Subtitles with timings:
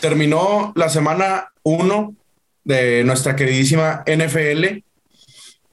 [0.00, 2.14] terminó la semana 1
[2.64, 4.82] de nuestra queridísima NFL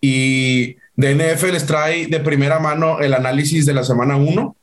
[0.02, 4.56] y de NFL les trae de primera mano el análisis de la semana 1,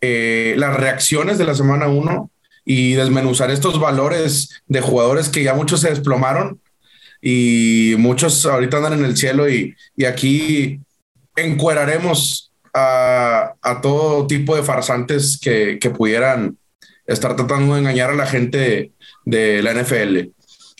[0.00, 2.30] eh, las reacciones de la semana 1
[2.64, 6.60] y desmenuzar estos valores de jugadores que ya muchos se desplomaron
[7.20, 10.80] y muchos ahorita andan en el cielo y, y aquí
[11.36, 16.56] encueraremos a, a, todo tipo de farsantes que, que, pudieran
[17.06, 18.92] estar tratando de engañar a la gente
[19.24, 20.30] de, la NFL.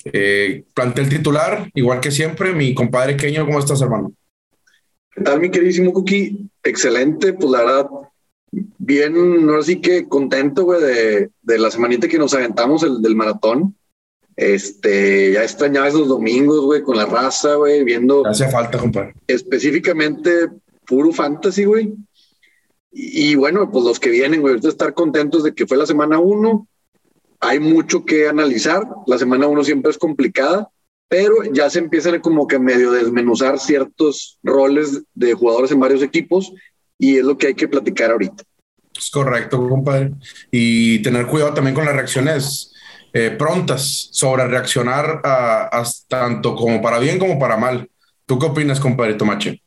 [0.05, 4.13] Eh, plantel titular, igual que siempre, mi compadre Keño, ¿cómo estás, hermano?
[5.15, 6.49] ¿Qué tal, mi queridísimo Cookie?
[6.63, 7.87] Excelente, pues la verdad,
[8.79, 13.15] bien, ahora sí que contento, güey, de, de, la semanita que nos aventamos el, del
[13.15, 13.77] maratón.
[14.35, 18.27] Este, ya extrañaba esos domingos, güey, con la raza, güey, viendo.
[18.27, 19.15] Hace falta, compadre.
[19.27, 20.49] Específicamente
[20.87, 21.95] puro fantasy, güey.
[22.93, 25.87] Y, y, bueno, pues los que vienen, güey, ahorita estar contentos de que fue la
[25.87, 26.69] semana uno.
[27.41, 28.87] Hay mucho que analizar.
[29.07, 30.71] La semana uno siempre es complicada,
[31.09, 36.53] pero ya se empiezan como que medio desmenuzar ciertos roles de jugadores en varios equipos
[36.99, 38.45] y es lo que hay que platicar ahorita.
[38.97, 40.13] Es correcto, compadre.
[40.51, 42.73] Y tener cuidado también con las reacciones
[43.13, 47.91] eh, prontas sobre reaccionar a, a, tanto como para bien como para mal.
[48.25, 49.63] ¿Tú qué opinas, compadre Tomache?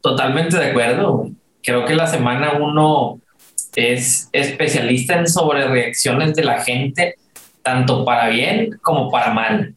[0.00, 1.30] Totalmente de acuerdo.
[1.62, 3.20] Creo que la semana uno
[3.74, 7.16] es especialista en sobre reacciones de la gente,
[7.62, 9.74] tanto para bien como para mal.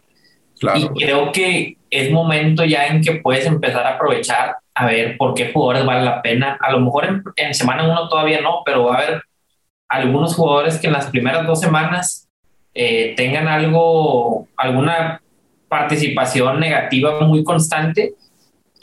[0.60, 0.80] Claro.
[0.80, 5.34] Y creo que es momento ya en que puedes empezar a aprovechar a ver por
[5.34, 6.58] qué jugadores vale la pena.
[6.60, 9.22] A lo mejor en, en semana uno todavía no, pero va a haber
[9.88, 12.28] algunos jugadores que en las primeras dos semanas
[12.74, 15.22] eh, tengan algo, alguna
[15.70, 18.14] participación negativa muy constante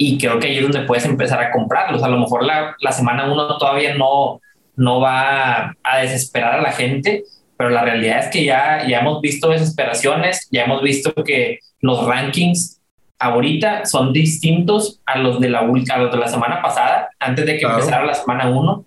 [0.05, 2.03] y creo que ahí es donde puedes empezar a comprarlos.
[2.03, 4.41] A lo mejor la, la semana uno todavía no,
[4.75, 7.23] no va a desesperar a la gente,
[7.57, 12.05] pero la realidad es que ya, ya hemos visto desesperaciones, ya hemos visto que los
[12.05, 12.81] rankings
[13.21, 17.53] ahorita son distintos a los de la, a los de la semana pasada, antes de
[17.55, 17.79] que claro.
[17.79, 18.85] empezara la semana 1,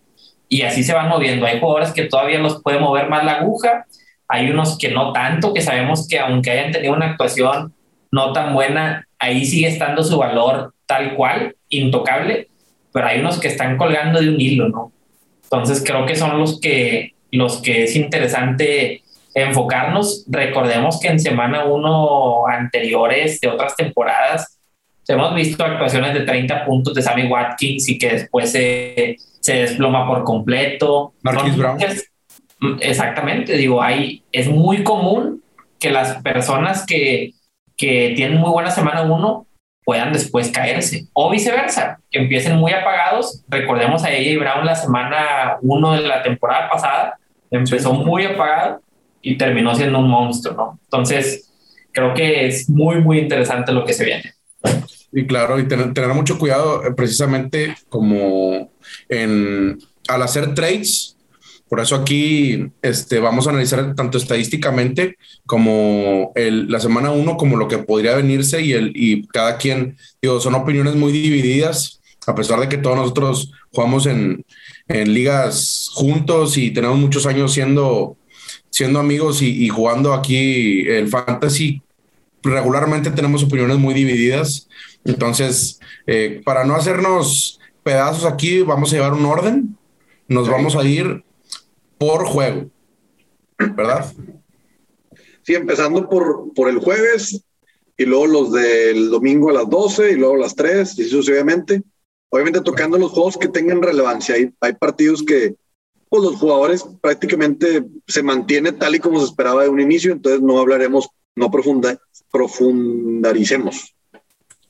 [0.49, 1.45] y así se van moviendo.
[1.45, 3.85] Hay jugadores que todavía los puede mover más la aguja,
[4.27, 7.73] hay unos que no tanto, que sabemos que aunque hayan tenido una actuación
[8.11, 12.47] no tan buena, ahí sigue estando su valor tal cual, intocable,
[12.93, 14.91] pero hay unos que están colgando de un hilo, ¿no?
[15.43, 20.25] Entonces creo que son los que, los que es interesante enfocarnos.
[20.27, 24.59] Recordemos que en semana uno anteriores de otras temporadas
[25.07, 30.07] hemos visto actuaciones de 30 puntos de Sammy Watkins y que después se, se desploma
[30.07, 31.13] por completo.
[31.21, 31.77] Marquis Brown.
[32.79, 35.43] Exactamente, digo, hay, es muy común
[35.79, 37.33] que las personas que,
[37.77, 39.47] que tienen muy buena semana uno
[39.83, 43.43] puedan después caerse o viceversa, que empiecen muy apagados.
[43.47, 47.19] Recordemos a ella y Brown la semana uno de la temporada pasada,
[47.51, 48.81] empezó muy apagado
[49.21, 50.79] y terminó siendo un monstruo, ¿no?
[50.83, 51.51] Entonces,
[51.91, 54.33] creo que es muy, muy interesante lo que se viene.
[55.11, 58.69] Y claro, y tener, tener mucho cuidado eh, precisamente como
[59.07, 61.14] en, al hacer trades,
[61.67, 67.57] por eso aquí este, vamos a analizar tanto estadísticamente como el, la semana uno, como
[67.57, 72.35] lo que podría venirse y, el, y cada quien, digo, son opiniones muy divididas, a
[72.35, 74.45] pesar de que todos nosotros jugamos en,
[74.87, 78.17] en ligas juntos y tenemos muchos años siendo,
[78.69, 81.81] siendo amigos y, y jugando aquí el fantasy,
[82.43, 84.67] regularmente tenemos opiniones muy divididas.
[85.03, 89.77] Entonces, eh, para no hacernos pedazos aquí, vamos a llevar un orden.
[90.27, 91.23] Nos vamos a ir
[91.97, 92.69] por juego,
[93.57, 94.11] ¿verdad?
[95.43, 97.43] Sí, empezando por, por el jueves
[97.97, 101.83] y luego los del domingo a las 12 y luego a las 3 y sucesivamente.
[102.29, 104.35] Obviamente tocando los juegos que tengan relevancia.
[104.35, 105.55] Hay, hay partidos que
[106.09, 110.41] pues, los jugadores prácticamente se mantiene tal y como se esperaba de un inicio, entonces
[110.41, 111.99] no hablaremos, no profunda,
[112.31, 113.95] profundaricemos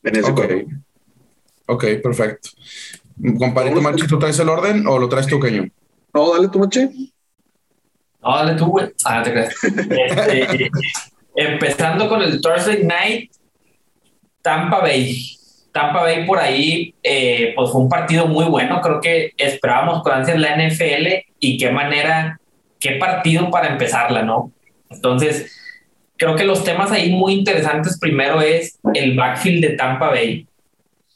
[0.03, 0.65] en ese okay.
[1.67, 2.49] Ok, perfecto.
[3.39, 5.67] Compadrito Manchi, ¿tú traes el orden o lo traes tú, Caño?
[6.13, 7.13] No, dale tu Manchi.
[8.25, 8.87] No, dale tú, güey.
[9.05, 9.55] Ah, te crees.
[9.63, 10.71] Este,
[11.35, 13.31] empezando con el Thursday Night,
[14.41, 15.15] Tampa Bay.
[15.71, 18.81] Tampa Bay por ahí, eh, pues fue un partido muy bueno.
[18.81, 21.07] Creo que esperábamos con ansias la NFL
[21.39, 22.39] y qué manera,
[22.79, 24.51] qué partido para empezarla, ¿no?
[24.89, 25.51] Entonces,
[26.17, 30.47] creo que los temas ahí muy interesantes primero es el backfield de Tampa Bay.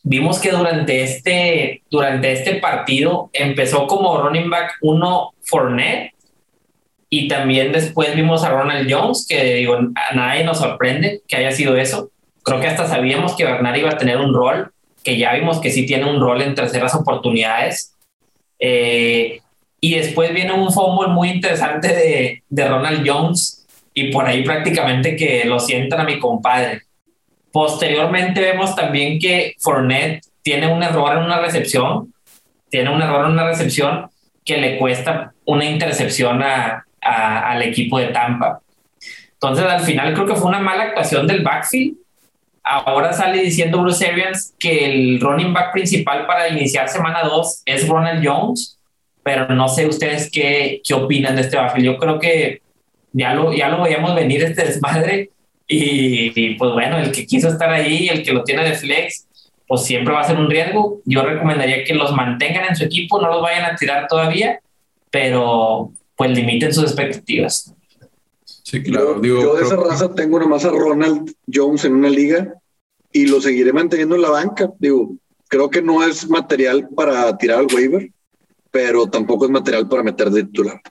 [0.03, 6.13] Vimos que durante este, durante este partido empezó como running back uno Fournette
[7.09, 11.51] y también después vimos a Ronald Jones, que digo, a nadie nos sorprende que haya
[11.51, 12.11] sido eso.
[12.43, 14.71] Creo que hasta sabíamos que Bernard iba a tener un rol,
[15.03, 17.95] que ya vimos que sí tiene un rol en terceras oportunidades.
[18.59, 19.39] Eh,
[19.81, 25.15] y después viene un fumble muy interesante de, de Ronald Jones y por ahí prácticamente
[25.15, 26.83] que lo sientan a mi compadre.
[27.51, 32.13] Posteriormente vemos también que Fournette tiene un error en una recepción,
[32.69, 34.09] tiene un error en una recepción
[34.45, 38.61] que le cuesta una intercepción a, al equipo de Tampa.
[39.33, 41.95] Entonces, al final creo que fue una mala actuación del backfield.
[42.63, 47.87] Ahora sale diciendo Bruce Arians que el running back principal para iniciar semana 2 es
[47.87, 48.77] Ronald Jones,
[49.23, 51.85] pero no sé ustedes qué, qué opinan de este backfield.
[51.85, 52.61] Yo creo que
[53.13, 55.31] ya lo, ya lo veíamos venir este desmadre
[55.71, 59.27] y, pues bueno, el que quiso estar ahí, el que lo tiene de flex,
[59.67, 60.99] pues siempre va a ser un riesgo.
[61.05, 64.59] Yo recomendaría que los mantengan en su equipo, no los vayan a tirar todavía,
[65.11, 67.73] pero pues limiten sus expectativas.
[68.43, 69.21] Sí, claro.
[69.23, 72.55] Yo, de esa raza tengo nomás a Ronald Jones en una liga
[73.13, 74.69] y lo seguiré manteniendo en la banca.
[74.79, 75.15] Digo,
[75.47, 78.11] creo que no es material para tirar al waiver,
[78.69, 80.81] pero tampoco es material para meter de titular.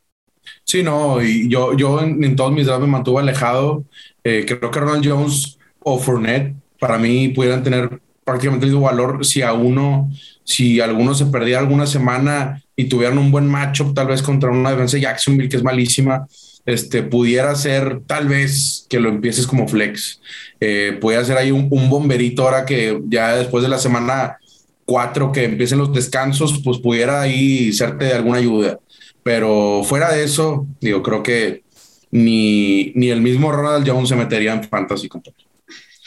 [0.65, 3.85] Sí, no, y yo, yo en, todos mis drafts me mantuve alejado.
[4.25, 9.27] Eh, creo que Ronald Jones o Fournette para mí pudieran tener prácticamente el mismo valor
[9.27, 10.11] si a uno,
[10.43, 14.71] si alguno se perdía alguna semana y tuvieran un buen matchup, tal vez contra una
[14.71, 16.29] defensa de Jacksonville que es malísima,
[16.65, 20.21] este, pudiera ser tal vez que lo empieces como flex.
[20.61, 24.39] Eh, puede ser ahí un, bomberito ahora que ya después de la semana
[24.85, 28.79] cuatro que empiecen los descansos, pues pudiera ahí serte de alguna ayuda.
[29.25, 31.65] Pero fuera de eso, digo, creo que
[32.13, 35.09] ni, ni el mismo Ronald Jones se metería en fantasy.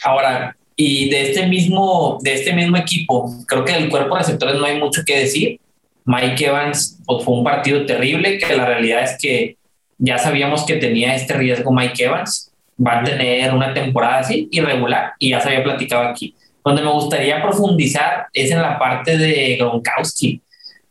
[0.04, 4.58] Ahora, y de este mismo, de este mismo equipo, creo que del cuerpo de receptores
[4.58, 5.60] no hay mucho que decir.
[6.04, 9.56] Mike Evans pues, fue un partido terrible, que la realidad es que
[9.98, 12.52] ya sabíamos que tenía este riesgo Mike Evans.
[12.84, 16.34] Va a tener una temporada así, irregular, y ya se había platicado aquí.
[16.64, 20.40] Donde me gustaría profundizar es en la parte de Gronkowski.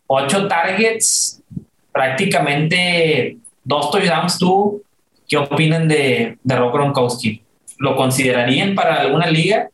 [0.08, 1.42] Ocho targets,
[1.92, 4.84] prácticamente dos touchdowns tú.
[5.28, 7.42] ¿Qué opinan de, de Rob Gronkowski?
[7.78, 9.70] ¿Lo considerarían para alguna liga?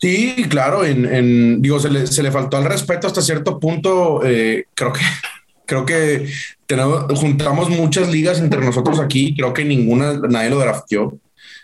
[0.00, 4.20] Sí, claro, en, digo, se le, se le, faltó al respeto hasta cierto punto.
[4.24, 5.00] Eh, creo que
[5.66, 6.28] creo que
[6.66, 9.34] tenemos, juntamos muchas ligas entre nosotros aquí.
[9.34, 11.18] Creo que ninguna, nadie lo drafteó.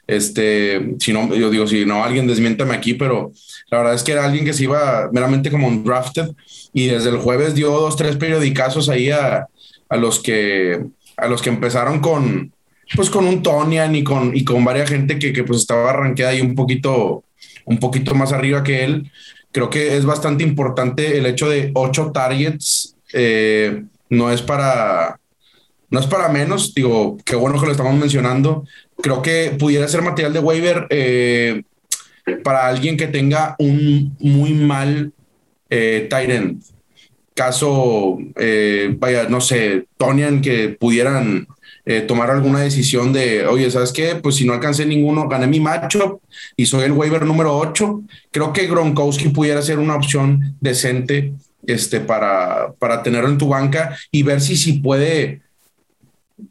[0.07, 3.31] Este, si no, yo digo, si no, alguien desmiéntame aquí, pero
[3.71, 6.31] la verdad es que era alguien que se iba meramente como un drafted
[6.73, 9.47] y desde el jueves dio dos, tres periodicazos ahí a,
[9.89, 10.85] a los que,
[11.17, 12.53] a los que empezaron con,
[12.97, 16.33] pues con un Tonian y con, y con varias gente que, que pues estaba arranqueada
[16.33, 17.23] ahí un poquito,
[17.71, 19.11] un poquito más arriba que él.
[19.53, 22.97] Creo que es bastante importante el hecho de ocho targets.
[23.13, 25.19] Eh, no es para,
[25.89, 26.75] no es para menos.
[26.75, 28.65] Digo, qué bueno que lo estamos mencionando.
[29.01, 31.63] Creo que pudiera ser material de waiver eh,
[32.43, 35.13] para alguien que tenga un muy mal
[35.71, 36.09] eh,
[37.35, 41.47] caso, eh, vaya, no sé, Tonian, que pudieran
[41.91, 44.15] eh, tomar alguna decisión de, oye, ¿sabes qué?
[44.15, 46.21] Pues si no alcancé ninguno, gané mi matchup
[46.57, 48.03] y soy el waiver número 8.
[48.31, 51.33] Creo que Gronkowski pudiera ser una opción decente
[51.67, 55.43] este, para, para tenerlo en tu banca y ver si, si puede,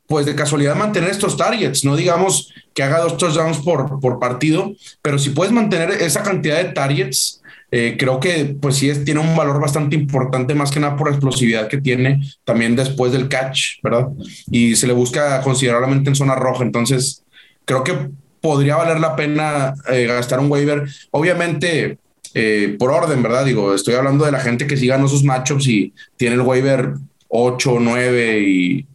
[0.08, 4.74] pues de casualidad mantener estos targets, no digamos que haga dos touchdowns por, por partido,
[5.02, 7.39] pero si puedes mantener esa cantidad de targets,
[7.72, 11.08] eh, creo que pues sí es, tiene un valor bastante importante, más que nada por
[11.08, 14.08] la explosividad que tiene también después del catch, ¿verdad?
[14.50, 17.24] Y se le busca considerablemente en zona roja, entonces
[17.66, 18.10] creo que
[18.42, 20.88] podría valer la pena eh, gastar un waiver.
[21.12, 21.98] Obviamente,
[22.34, 23.46] eh, por orden, ¿verdad?
[23.46, 26.94] Digo, estoy hablando de la gente que sí ganó sus matchups y tiene el waiver
[27.28, 28.88] 8, 9 y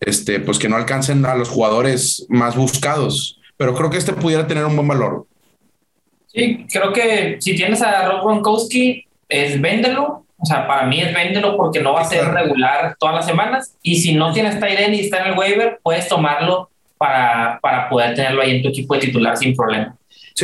[0.00, 3.40] este, pues que no alcancen a los jugadores más buscados.
[3.56, 5.26] Pero creo que este pudiera tener un buen valor.
[6.36, 10.26] Sí, creo que si tienes a Rob Gronkowski, es véndelo.
[10.38, 13.74] O sea, para mí es véndelo porque no va a ser regular todas las semanas.
[13.82, 18.14] Y si no tienes Tyren y está en el waiver, puedes tomarlo para, para poder
[18.14, 19.96] tenerlo ahí en tu equipo de titular sin problema.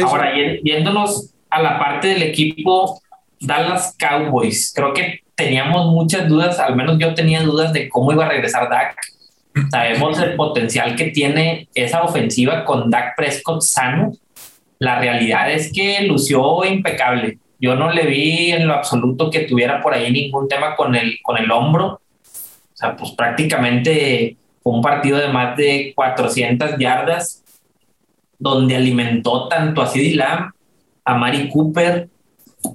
[0.03, 0.33] Ahora,
[0.65, 3.03] yéndonos a la parte del equipo
[3.39, 8.25] Dallas Cowboys, creo que teníamos muchas dudas, al menos yo tenía dudas de cómo iba
[8.25, 8.97] a regresar Dak.
[9.71, 14.13] Sabemos el potencial que tiene esa ofensiva con Dak Prescott sano
[14.83, 17.39] la realidad es que lució impecable.
[17.61, 21.21] Yo no le vi en lo absoluto que tuviera por ahí ningún tema con el,
[21.23, 21.87] con el hombro.
[21.87, 22.01] O
[22.77, 27.45] sea, pues prácticamente fue un partido de más de 400 yardas
[28.41, 30.51] donde alimentó tanto a CeeDee Lamb,
[31.05, 32.09] a Mari Cooper,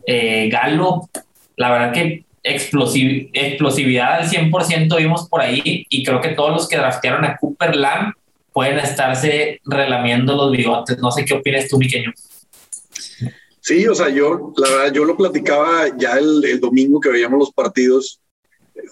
[0.05, 1.09] eh, Galo.
[1.57, 6.77] La verdad que explosividad al 100% vimos por ahí y creo que todos los que
[6.77, 8.13] draftearon a Cooper Lamb
[8.57, 10.97] pueden estarse relamiendo los bigotes.
[10.97, 12.11] No sé qué opinas tú, Miqueño.
[13.59, 17.51] Sí, o sea, yo, la verdad, yo lo platicaba ya el, domingo que veíamos los
[17.51, 18.19] partidos.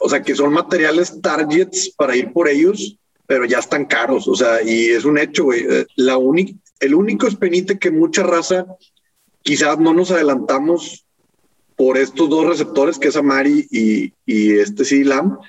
[0.01, 4.35] o sea, que son materiales targets para ir por ellos, pero ya están caros, o
[4.35, 5.65] sea, y es un hecho, güey.
[5.67, 8.67] Eh, la única, el único espenite que mucha raza
[9.41, 11.07] quizás no nos adelantamos
[11.75, 15.39] por estos dos receptores, que es Amari y, y este sí, Lam,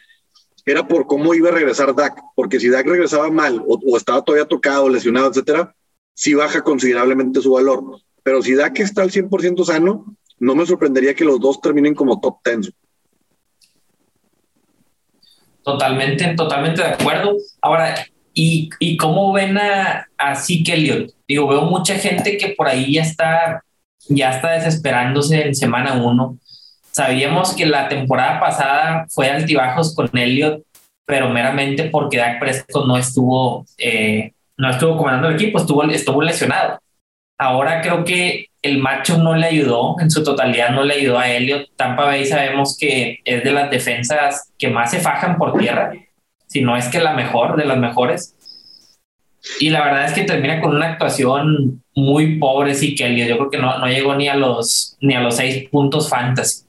[0.67, 4.47] era por cómo iba a regresar Dak, porque si Dak regresaba mal o, estaba todavía
[4.47, 5.75] tocado, lesionado, etcétera,
[6.13, 8.01] sí baja considerablemente su valor.
[8.25, 12.19] Pero si Dak está al 100% sano, no me sorprendería que los dos terminen como
[12.21, 12.73] top 10.
[15.63, 17.37] Totalmente, totalmente de acuerdo.
[17.63, 18.05] Ahora,
[18.35, 23.03] ¿y, y cómo ven a, a Zeke Digo, veo mucha gente que por ahí ya
[23.03, 23.65] está,
[24.09, 26.39] ya está desesperándose en semana uno.
[26.97, 30.62] Sabíamos que la temporada pasada fue altibajos con Elliot,
[31.05, 36.23] pero meramente porque Dak Prescott no estuvo, eh, no estuvo comandando el equipo, estuvo, estuvo
[36.23, 36.79] lesionado.
[37.38, 41.29] Ahora creo que el macho no le ayudó, en su totalidad no le ayudó a
[41.29, 41.69] Elliot.
[41.76, 45.93] Tampa Bay sabemos que es de las defensas que más se fajan por tierra,
[46.47, 48.35] si no es que la mejor, de las mejores.
[49.61, 53.29] Y la verdad es que termina con una actuación muy pobre, sí que Elliot.
[53.29, 56.66] Yo creo que no, no llegó ni a los ni a los seis puntos fantasy.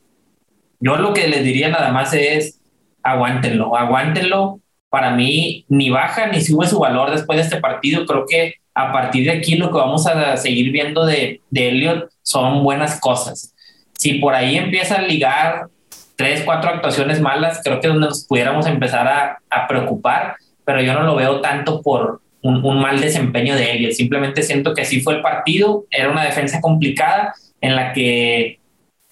[0.79, 2.60] Yo lo que les diría nada más es
[3.03, 4.60] aguántenlo, aguántenlo.
[4.89, 8.05] Para mí ni baja ni sube su valor después de este partido.
[8.05, 12.10] Creo que a partir de aquí lo que vamos a seguir viendo de, de Elliot
[12.22, 13.53] son buenas cosas.
[13.93, 15.67] Si por ahí empieza a ligar
[16.15, 20.81] tres, cuatro actuaciones malas, creo que es donde nos pudiéramos empezar a, a preocupar, pero
[20.81, 23.93] yo no lo veo tanto por un, un, mal desempeño de Elliot.
[23.93, 28.60] Simplemente siento que así fue el partido, era una defensa complicada en la que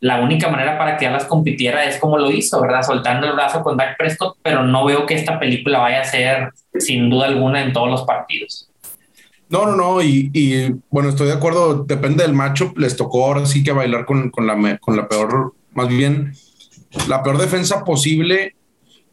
[0.05, 2.83] la única manera para que las compitiera es como lo hizo, ¿verdad?
[2.83, 6.51] Soltando el brazo con Dak Prescott, pero no veo que esta película vaya a ser
[6.77, 8.69] sin duda alguna en todos los partidos.
[9.50, 13.63] No, no, no, y, bueno, estoy de acuerdo, depende del macho, les tocó ahora sí
[13.63, 16.33] que bailar con, la, peor, más bien,
[17.07, 18.55] la peor defensa posible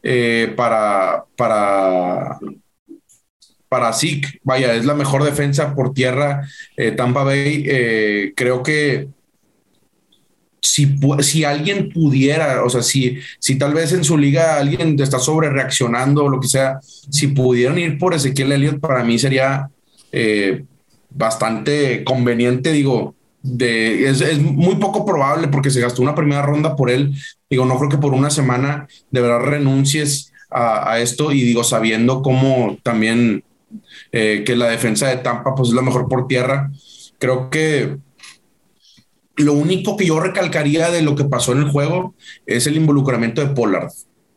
[0.03, 2.37] eh, para, para,
[3.67, 6.47] para SIC, vaya, es la mejor defensa por tierra,
[6.77, 9.07] eh, Tampa Bay, eh, creo que
[10.63, 15.19] si, si alguien pudiera, o sea, si, si tal vez en su liga alguien está
[15.19, 19.69] sobre reaccionando o lo que sea, si pudieran ir por Ezequiel Elliott, para mí sería
[20.13, 20.63] eh,
[21.09, 26.89] bastante conveniente, digo, de, es, muy poco probable porque se gastó una primera ronda por
[26.89, 27.13] él.
[27.49, 32.21] Digo, no creo que por una semana de verdad renuncies a, esto y digo, sabiendo
[32.21, 33.43] cómo también
[34.13, 36.71] eh, que la defensa de Tampa pues es la mejor por tierra.
[37.19, 37.97] Creo que
[39.35, 43.41] lo único que yo recalcaría de lo que pasó en el juego es el involucramiento
[43.41, 43.89] de Pollard.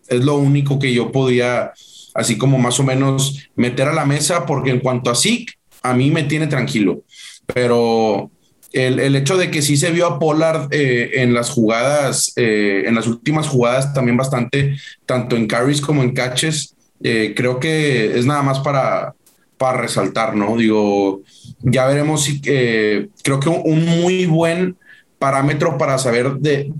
[0.08, 1.72] Es lo único que yo podía,
[2.14, 5.94] así como más o menos, meter a la mesa, porque en cuanto a Zeke, a
[5.94, 7.02] mí me tiene tranquilo.
[7.46, 8.30] Pero
[8.72, 12.94] el, hecho de que sí se vio a Pollard eh, en las jugadas, eh, en
[12.94, 14.76] las últimas jugadas también bastante,
[15.06, 19.14] tanto en carries como en catches, eh, creo que es nada más para,
[19.56, 20.56] para resaltar, ¿no?
[20.56, 21.22] Digo,
[21.60, 24.76] ya veremos si creo que un, muy buen
[25.18, 26.72] parámetro para saber de,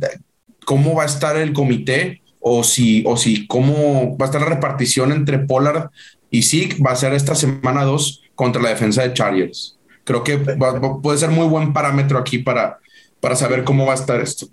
[0.64, 4.48] cómo va a estar el comité o si, o si cómo va a estar la
[4.48, 5.90] repartición entre Pollard
[6.30, 9.78] y Zeke va a ser esta semana 2 contra la defensa de Chargers.
[10.04, 12.78] Creo que puede ser muy buen parámetro aquí para,
[13.20, 14.46] para saber cómo va a estar esto.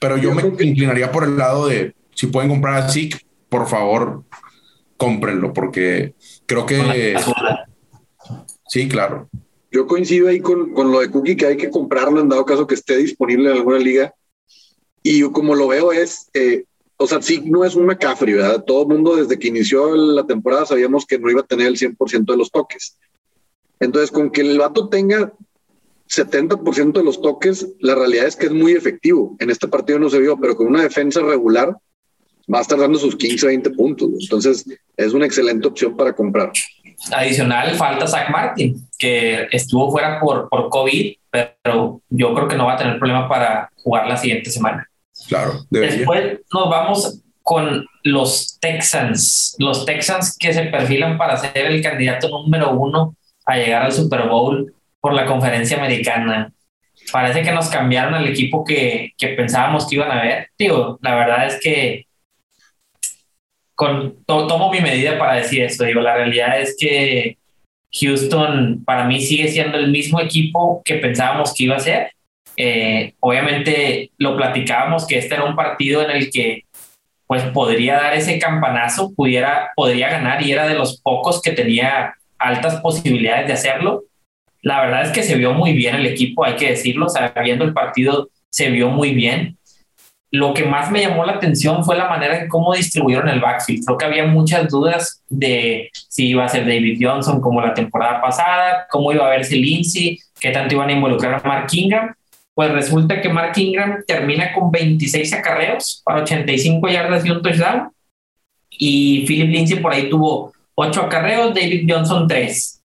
[0.00, 3.18] Pero yo, me inclinaría por el lado de si pueden comprar a Zeke,
[3.48, 4.24] por favor,
[4.96, 6.14] cómprenlo, porque
[6.46, 7.16] creo que.
[8.68, 9.28] Sí, claro.
[9.70, 12.66] Yo coincido ahí con, con, lo de Cookie, que hay que comprarlo en dado caso
[12.66, 14.14] que esté disponible en alguna liga.
[15.02, 16.64] Y como lo veo es, eh,
[16.96, 18.64] o sea, sí, no es un McCaffrey, ¿verdad?
[18.64, 21.76] Todo el mundo desde que inició la temporada sabíamos que no iba a tener el
[21.76, 22.98] 100% de los toques.
[23.78, 25.32] Entonces, con que el vato tenga
[26.08, 29.36] 70% de los toques, la realidad es que es muy efectivo.
[29.38, 31.76] En este partido no se vio, pero con una defensa regular
[32.52, 34.10] va a estar dando sus 15, 20 puntos.
[34.20, 34.64] Entonces,
[34.96, 36.50] es una excelente opción para comprar.
[37.12, 42.66] Adicional, falta Zach Martin, que estuvo fuera por, por COVID, pero yo creo que no
[42.66, 44.88] va a tener problema para jugar la siguiente semana.
[45.28, 45.60] Claro.
[45.70, 52.28] Después nos vamos con los Texans, los Texans que se perfilan para ser el candidato
[52.28, 53.14] número uno
[53.46, 56.52] a llegar al Super Bowl por la conferencia americana.
[57.10, 60.48] Parece que nos cambiaron al equipo que, que pensábamos que iban a ver.
[60.58, 62.07] Digo, la verdad es que
[63.78, 65.84] con, tomo mi medida para decir esto.
[65.84, 67.38] Digo, la realidad es que
[67.92, 72.10] Houston para mí sigue siendo el mismo equipo que pensábamos que iba a ser.
[72.56, 76.64] Eh, obviamente lo platicábamos que este era un partido en el que
[77.28, 82.14] pues podría dar ese campanazo, pudiera, podría ganar y era de los pocos que tenía
[82.36, 84.02] altas posibilidades de hacerlo.
[84.60, 87.32] La verdad es que se vio muy bien el equipo, hay que decirlo, o sea,
[87.44, 89.56] viendo el partido se vio muy bien.
[90.30, 93.84] Lo que más me llamó la atención fue la manera en cómo distribuyeron el backfield.
[93.84, 98.20] Creo que había muchas dudas de si iba a ser David Johnson como la temporada
[98.20, 102.14] pasada, cómo iba a verse Lindsay, qué tanto iban a involucrar a Mark Ingram.
[102.54, 107.90] Pues resulta que Mark Ingram termina con 26 acarreos para 85 yardas y un touchdown.
[108.70, 112.82] Y Philip Lindsay por ahí tuvo 8 acarreos, David Johnson 3.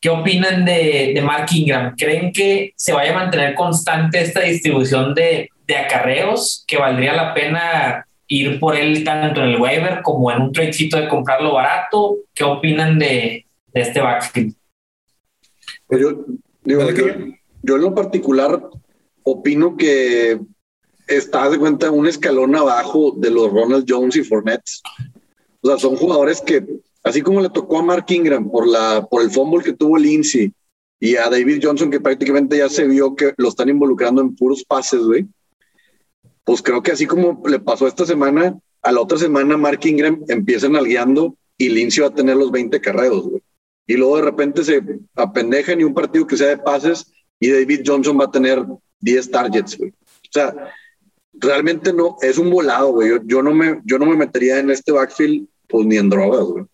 [0.00, 1.94] ¿Qué opinan de, de Mark Ingram?
[1.96, 7.32] ¿Creen que se vaya a mantener constante esta distribución de, de acarreos que valdría la
[7.32, 12.18] pena ir por él tanto en el waiver como en un tradecito de comprarlo barato.
[12.34, 14.54] ¿Qué opinan de, de este backfield?
[15.86, 16.24] Pues yo,
[16.64, 16.82] digo,
[17.62, 18.60] yo, en lo particular
[19.22, 20.40] opino que
[21.06, 24.70] está de cuenta un escalón abajo de los Ronald Jones y Fournette.
[25.60, 26.64] O sea, son jugadores que,
[27.04, 30.52] así como le tocó a Mark Ingram por, la, por el fumble que tuvo Lindsay
[30.98, 34.64] y a David Johnson, que prácticamente ya se vio que lo están involucrando en puros
[34.64, 35.26] pases, güey
[36.44, 40.22] pues creo que así como le pasó esta semana, a la otra semana Mark Ingram
[40.28, 43.42] empieza nalgueando y Lindsay va a tener los 20 carreros, güey.
[43.86, 44.82] Y luego de repente se
[45.16, 48.64] apendejan y un partido que sea de pases y David Johnson va a tener
[49.00, 49.90] 10 targets, güey.
[49.90, 50.54] O sea,
[51.32, 53.10] realmente no, es un volado, güey.
[53.24, 56.64] Yo, no, me, yo no me metería en este backfield, pues ni en drogas, güey.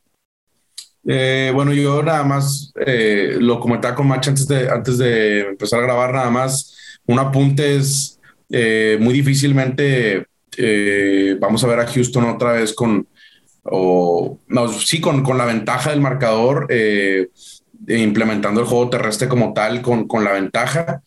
[1.09, 5.79] Eh, bueno, yo nada más eh, lo comentaba con Match antes de, antes de empezar
[5.79, 8.16] a grabar, nada más un apunte es
[8.51, 10.27] eh, muy difícilmente
[10.57, 13.07] eh, vamos a ver a Houston otra vez con,
[13.65, 17.29] o, no, sí, con, con, la ventaja del marcador, eh,
[17.89, 21.03] implementando el juego terrestre como tal, con, con la ventaja.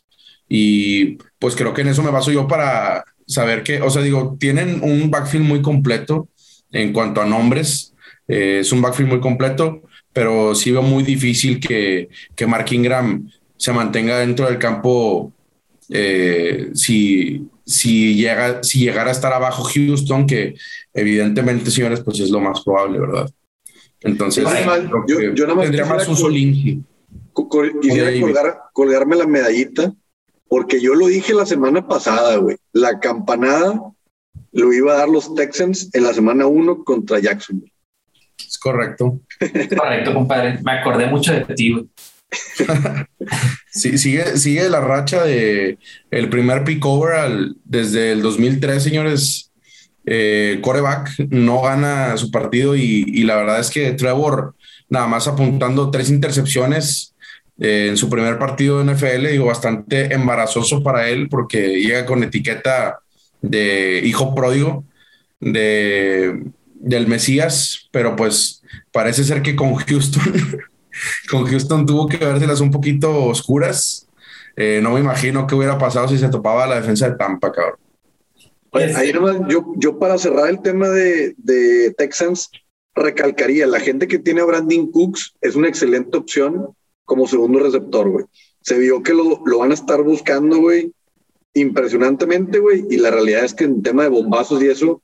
[0.48, 4.36] Y pues creo que en eso me baso yo para saber que, o sea, digo,
[4.40, 6.28] tienen un backfield muy completo
[6.72, 7.94] en cuanto a nombres,
[8.28, 9.82] es un backfield muy completo,
[10.14, 13.28] pero sí veo muy difícil que, que Mark Ingram
[13.58, 15.34] se mantenga dentro del campo
[15.90, 20.56] eh, si, si, llega, si llegara a estar abajo Houston, que
[20.94, 23.30] evidentemente, señores, pues es lo más probable, ¿verdad?
[24.02, 24.46] Entonces,
[25.08, 26.30] yo, yo, nada tendría más uso
[27.82, 29.94] Quisiera colgarme la medallita,
[30.48, 32.58] porque yo lo dije la semana pasada, güey.
[32.72, 33.82] La campanada
[34.52, 37.74] lo iba a dar los Texans en la semana 1 contra Jacksonville.
[38.38, 39.20] Es correcto.
[39.78, 40.60] correcto, compadre.
[40.64, 41.90] Me acordé mucho de ti, güey.
[43.72, 45.78] sí, sigue, sigue la racha de
[46.12, 49.52] el primer pick over desde el 2003, señores.
[50.06, 54.56] Eh, coreback no gana su partido y, la verdad es que Trevor,
[54.90, 57.14] nada más apuntando tres intercepciones
[57.60, 62.24] eh, en su primer partido de NFL, digo, bastante embarazoso para él porque llega con
[62.24, 63.00] etiqueta
[63.42, 64.84] de hijo pródigo
[65.40, 66.44] de,
[66.76, 70.24] del Mesías, pero pues parece ser que con Houston
[71.30, 74.08] con Houston tuvo que vérselas un poquito oscuras.
[74.56, 77.80] Eh, no me imagino qué hubiera pasado si se topaba la defensa de Tampa, cabrón.
[78.96, 82.50] ahí nomás, yo, yo para cerrar el tema de, de, Texans,
[82.94, 88.10] recalcaría, la gente que tiene a Brandon Cooks es una excelente opción como segundo receptor,
[88.10, 88.26] güey.
[88.62, 90.92] Se vio que lo, lo van a estar buscando, güey,
[91.54, 95.02] impresionantemente, güey, y la realidad es que en tema de bombazos y eso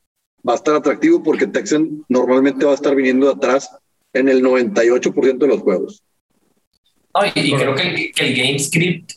[0.48, 3.70] va a estar atractivo porque Texan normalmente va a estar viniendo de atrás
[4.15, 6.04] en el 98% de los juegos.
[7.36, 9.12] y, creo que el, game script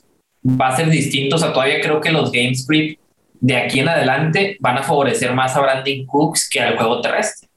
[0.44, 1.36] va a ser distinto.
[1.36, 3.00] O sea, todavía creo que los game script
[3.40, 7.48] de aquí en adelante van a favorecer más a Brandon Cooks que al juego terrestre.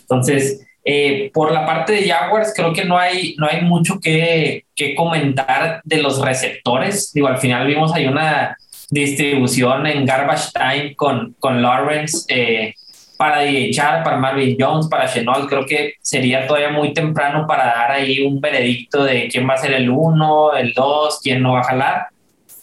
[0.00, 4.64] Entonces, eh, por la parte de Jaguars, creo que no hay, no hay mucho que,
[4.74, 7.12] que, comentar de los receptores.
[7.12, 8.56] Digo, al final vimos ahí una
[8.88, 12.24] distribución en garbage time con, con Lawrence.
[12.28, 12.74] Eh,
[13.18, 17.90] para DHR, para Marvin Jones, para Chenault, creo que sería todavía muy temprano para dar
[17.90, 21.60] ahí un veredicto de quién va a ser el uno, el dos, quién no va
[21.60, 22.06] a jalar.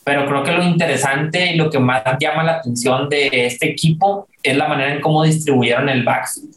[0.05, 4.29] Pero creo que lo interesante y lo que más llama la atención de este equipo
[4.41, 6.55] es la manera en cómo distribuyeron el backfield.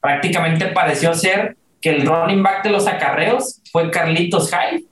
[0.00, 4.84] Prácticamente pareció ser que el running back de los acarreos fue Carlitos Hyde.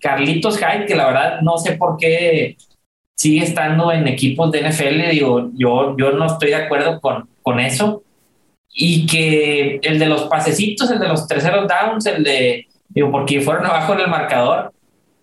[0.00, 2.56] Carlitos Hyde, que la verdad no sé por qué
[3.18, 7.58] sigue estando en equipos de NFL, digo, yo, yo no estoy de acuerdo con, con
[7.58, 8.04] eso.
[8.72, 13.40] Y que el de los pasecitos, el de los terceros downs, el de, digo, porque
[13.40, 14.72] fueron abajo en el marcador,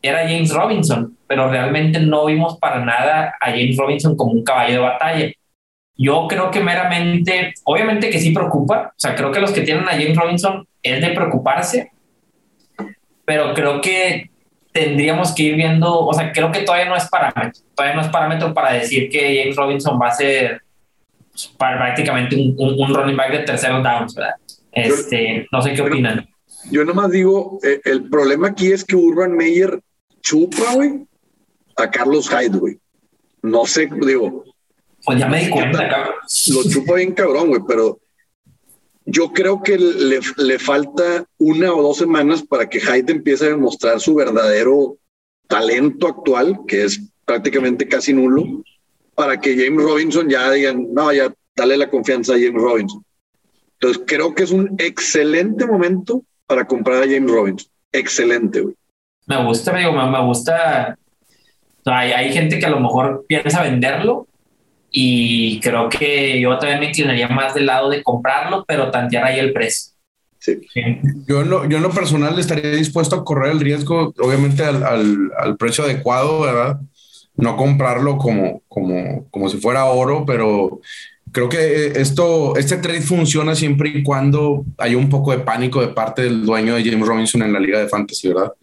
[0.02, 4.74] era James Robinson, pero realmente no vimos para nada a James Robinson como un caballo
[4.74, 5.32] de batalla.
[5.96, 9.88] Yo creo que meramente, obviamente que sí preocupa, o sea, creo que los que tienen
[9.88, 11.92] a James Robinson es de preocuparse,
[13.24, 14.32] pero creo que
[14.76, 18.10] tendríamos que ir viendo, o sea, creo que todavía no es parámetro, todavía no es
[18.10, 20.62] parámetro para decir que James Robinson va a ser
[21.58, 24.36] prácticamente un, un, running back de terceros downs, ¿verdad?
[24.74, 26.28] Este, no sé qué opinan.
[26.70, 29.80] Yo nomás digo, eh, el problema aquí es que Urban Meyer
[30.22, 31.06] chupa, güey,
[31.78, 32.78] a Carlos Hyde, güey.
[33.44, 34.44] No sé, digo,
[35.06, 36.16] Pues ya me di cuenta, cabrón.
[36.54, 37.98] Lo chupa bien cabrón, güey, pero
[39.06, 44.00] yo creo que le, falta una o dos semanas para que Hyde empiece a demostrar
[44.00, 44.98] su verdadero
[45.48, 48.64] talento actual, que es prácticamente casi nulo,
[49.14, 53.06] para que James Robinson ya digan, no, ya dale la confianza a James Robinson.
[53.74, 57.70] Entonces creo que es un excelente momento para comprar a James Robinson.
[57.92, 58.66] Excelente.
[59.28, 60.98] Me gusta, me, me gusta.
[61.86, 64.28] Hay, hay gente que a lo mejor piensa venderlo,
[64.98, 69.40] y creo que yo también me inclinaría más del lado de comprarlo, pero tantear ahí
[69.40, 69.92] el precio.
[70.40, 70.58] Sí.
[71.28, 74.84] Yo, en lo, yo en lo personal estaría dispuesto a correr el riesgo, obviamente al,
[74.84, 76.80] al, al, precio adecuado, ¿verdad?
[77.36, 80.80] No comprarlo como, como, como si fuera oro, pero
[81.34, 85.90] creo que esto, este trade funciona siempre y cuando hay un poco de pánico de
[85.90, 88.54] parte del dueño de James Robinson en la liga de fantasy, ¿verdad?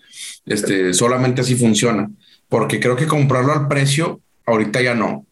[0.47, 2.11] Este, solamente así funciona,
[2.49, 5.27] porque creo que comprarlo al precio ahorita ya no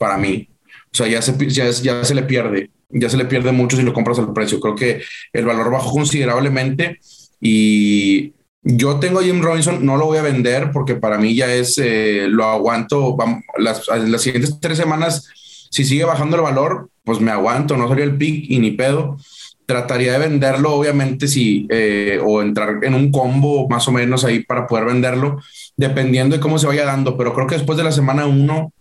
[0.00, 0.48] para mí.
[0.92, 3.82] O sea, ya se, ya, ya se le pierde, ya se le pierde mucho si
[3.82, 4.58] lo compras al precio.
[4.58, 5.02] Creo que
[5.34, 6.98] el valor bajó considerablemente
[7.38, 8.32] y
[8.62, 11.78] yo tengo a Jim Robinson, no lo voy a vender porque para mí ya es,
[11.78, 13.16] eh, lo aguanto,
[13.58, 15.28] las, las siguientes tres semanas,
[15.70, 19.18] si sigue bajando el valor, pues me aguanto, no sería el pick y ni pedo.
[19.66, 24.42] Trataría de venderlo, obviamente, si, eh, o entrar en un combo más o menos ahí
[24.42, 25.40] para poder venderlo,
[25.76, 27.16] dependiendo de cómo se vaya dando.
[27.16, 28.72] Pero creo que después de la semana uno,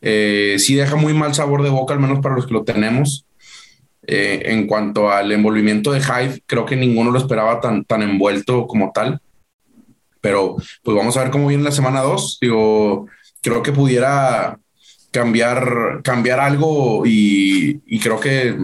[0.00, 3.24] eh, sí deja muy mal sabor de boca, al menos para los que lo tenemos.
[4.10, 8.66] Eh, en cuanto al envolvimiento de Hive, creo que ninguno lo esperaba tan, tan envuelto
[8.66, 9.20] como tal.
[10.20, 12.38] Pero pues vamos a ver cómo viene la semana 2.
[12.40, 13.06] Digo,
[13.42, 14.58] creo que pudiera
[15.10, 18.56] cambiar, cambiar algo y, creo que,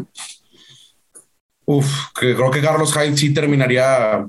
[1.67, 4.27] uf, que creo que Carlos Hyde sí terminaría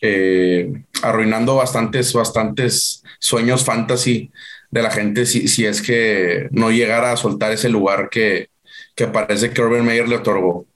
[0.00, 4.30] eh, arruinando bastantes, bastantes sueños fantasy
[4.70, 8.48] de la gente si, si es que no llegara a soltar ese lugar que,
[8.94, 10.66] que parece que Urban Meyer le otorgó.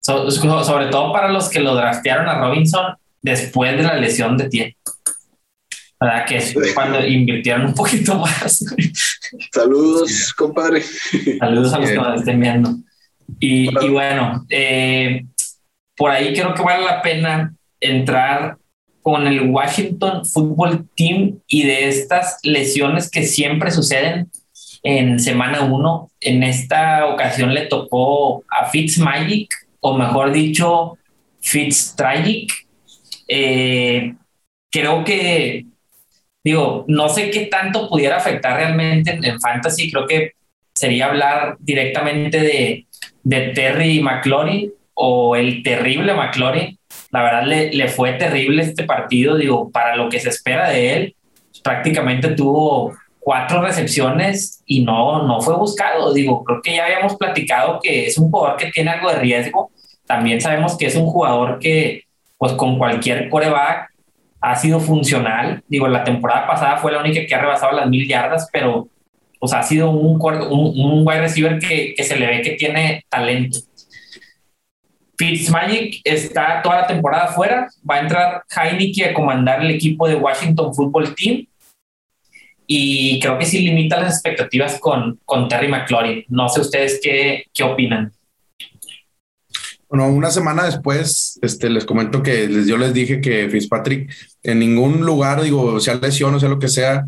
[0.00, 4.78] sobre todo para los que lo draftearon a Robinson después de la lesión de tiempo.
[6.00, 6.26] ¿Verdad?
[6.26, 8.64] Que es cuando invirtieron un poquito más.
[9.52, 10.82] Saludos, compadre.
[11.38, 12.74] Saludos a los que nos estén viendo.
[13.38, 15.24] Y, y bueno, eh,
[15.96, 18.56] por ahí creo que vale la pena entrar
[19.02, 24.30] con el Washington Football Team y de estas lesiones que siempre suceden
[24.82, 26.10] en semana uno.
[26.20, 30.98] En esta ocasión le tocó a Fitzmagic, o mejor dicho,
[31.40, 32.52] Fitztragic.
[33.26, 34.14] Eh,
[34.70, 35.66] creo que,
[36.44, 39.90] digo, no sé qué tanto pudiera afectar realmente en, Fantasy.
[39.90, 40.32] Creo que
[40.74, 42.86] sería hablar directamente de,
[43.24, 46.78] de Terry McLaurin o el terrible McLaurin
[47.12, 50.94] la verdad le, le, fue terrible este partido, digo, para lo que se espera de
[50.94, 51.16] él,
[51.62, 56.12] prácticamente tuvo cuatro recepciones y no, no fue buscado.
[56.12, 59.70] Digo, creo que ya habíamos platicado que es un jugador que tiene algo de riesgo.
[60.06, 62.04] También sabemos que es un jugador que,
[62.38, 63.90] pues con cualquier coreback
[64.40, 65.62] ha sido funcional.
[65.68, 68.88] Digo, la temporada pasada fue la única que ha rebasado las mil yardas, pero
[69.38, 73.04] pues ha sido un, un, un wide receiver que, que se le ve que tiene
[73.08, 73.58] talento.
[75.22, 77.68] Fitzmagic está toda la temporada fuera.
[77.88, 81.46] Va a entrar Heineke a comandar el equipo de Washington Football Team.
[82.66, 86.24] Y creo que sí limita las expectativas con, con Terry McLaurin.
[86.28, 88.12] No sé ustedes qué, qué opinan.
[89.88, 94.10] Bueno, una semana después, este, les comento que les, yo les dije que Fitzpatrick
[94.42, 97.04] en ningún lugar, digo, sea lesión o sea lo que sea,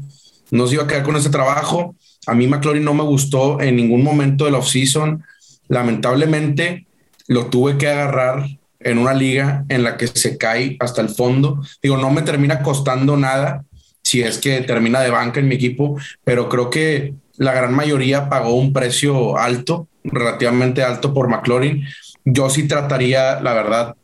[0.50, 1.96] no se iba a quedar con ese trabajo.
[2.26, 5.24] A mí McLaurin no me gustó en ningún momento del offseason.
[5.68, 6.86] Lamentablemente,
[7.28, 8.46] lo tuve que agarrar
[8.80, 11.62] en una liga en la que se cae hasta el fondo.
[11.82, 13.64] Digo, no me termina costando nada
[14.02, 18.28] si es que termina de banca en mi equipo, pero creo que la gran mayoría
[18.28, 21.84] pagó un precio alto, relativamente alto por McLaurin.
[22.24, 23.96] Yo sí trataría, la verdad,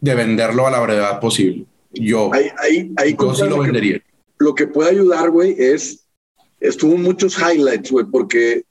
[0.00, 1.66] de venderlo a la brevedad posible.
[1.92, 4.02] Yo, ahí, ahí, sí lo vendería.
[4.38, 6.06] lo que puede ayudar, güey, es,
[6.58, 8.64] estuvo muchos highlights, güey, porque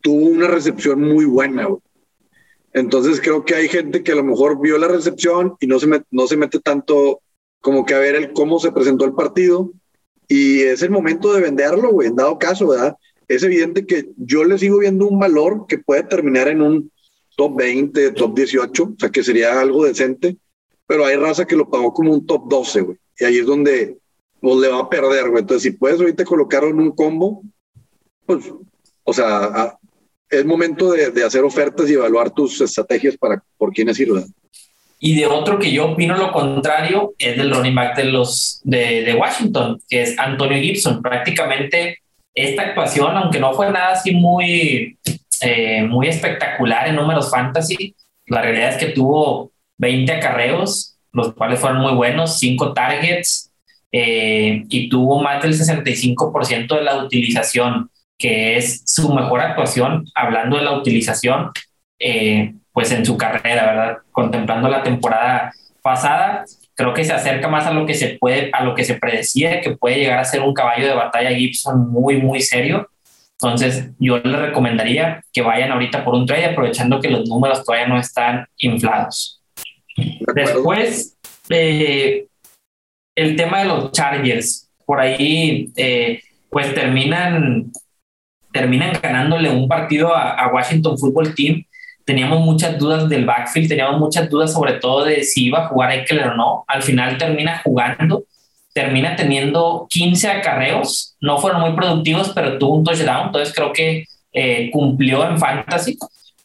[0.00, 1.68] tuvo una recepción muy buena.
[2.72, 5.88] Entonces creo que hay gente que a lo mejor vio la recepción y no se,
[6.10, 7.20] no se mete tanto
[7.60, 9.72] como que a ver el cómo se presentó el partido
[10.28, 12.96] y es el momento de venderlo, güey, en dado caso, ¿verdad?
[13.26, 16.92] Es evidente que yo le sigo viendo un valor que puede terminar en un
[17.36, 20.36] top 20, top 18, o sea, que sería algo decente,
[20.86, 23.98] pero hay raza que lo pagó como un top 12, güey, y ahí es donde
[24.40, 25.40] pues, le va a perder, güey.
[25.40, 27.42] Entonces, si puedes ahorita colocarlo en un combo,
[28.24, 28.44] pues,
[29.02, 29.78] o sea,
[30.30, 34.24] es momento de, hacer ofertas y evaluar tus estrategias para por quiénes sirven.
[34.98, 39.16] Y de otro que yo opino lo contrario es del running back de los de,
[39.18, 41.02] Washington, que es Antonio Gibson.
[41.02, 41.98] Prácticamente
[42.34, 44.98] esta actuación, aunque no fue nada así muy,
[45.40, 47.94] eh, muy espectacular en números fantasy,
[48.26, 53.50] la realidad es que tuvo 20 acarreos, los cuales fueron muy buenos, 5 targets
[53.90, 60.58] eh, y tuvo más del 65% de la utilización, que es su mejor actuación, hablando
[60.58, 61.50] de la utilización,
[61.98, 63.98] eh, pues en su carrera, ¿verdad?
[64.12, 65.52] Contemplando la temporada
[65.82, 68.94] pasada, creo que se acerca más a lo que se puede, a lo que se
[68.94, 72.90] predecía, que puede llegar a ser un caballo de batalla Gibson muy, muy serio.
[73.40, 77.88] Entonces, yo le recomendaría que vayan ahorita por un trade, aprovechando que los números todavía
[77.88, 79.40] no están inflados.
[80.34, 81.16] Después,
[81.48, 82.26] eh,
[83.16, 84.68] el tema de los Chargers.
[84.84, 87.70] Por ahí, eh, pues terminan,
[88.52, 91.64] terminan ganándole un partido a, a Washington Football Team
[92.10, 95.92] teníamos muchas dudas del backfield, teníamos muchas dudas sobre todo de si iba a jugar
[95.92, 96.64] Eckler o no.
[96.66, 98.24] Al final termina jugando,
[98.72, 104.06] termina teniendo 15 acarreos, no fueron muy productivos, pero tuvo un touchdown, entonces creo que
[104.32, 105.96] eh, cumplió en fantasy.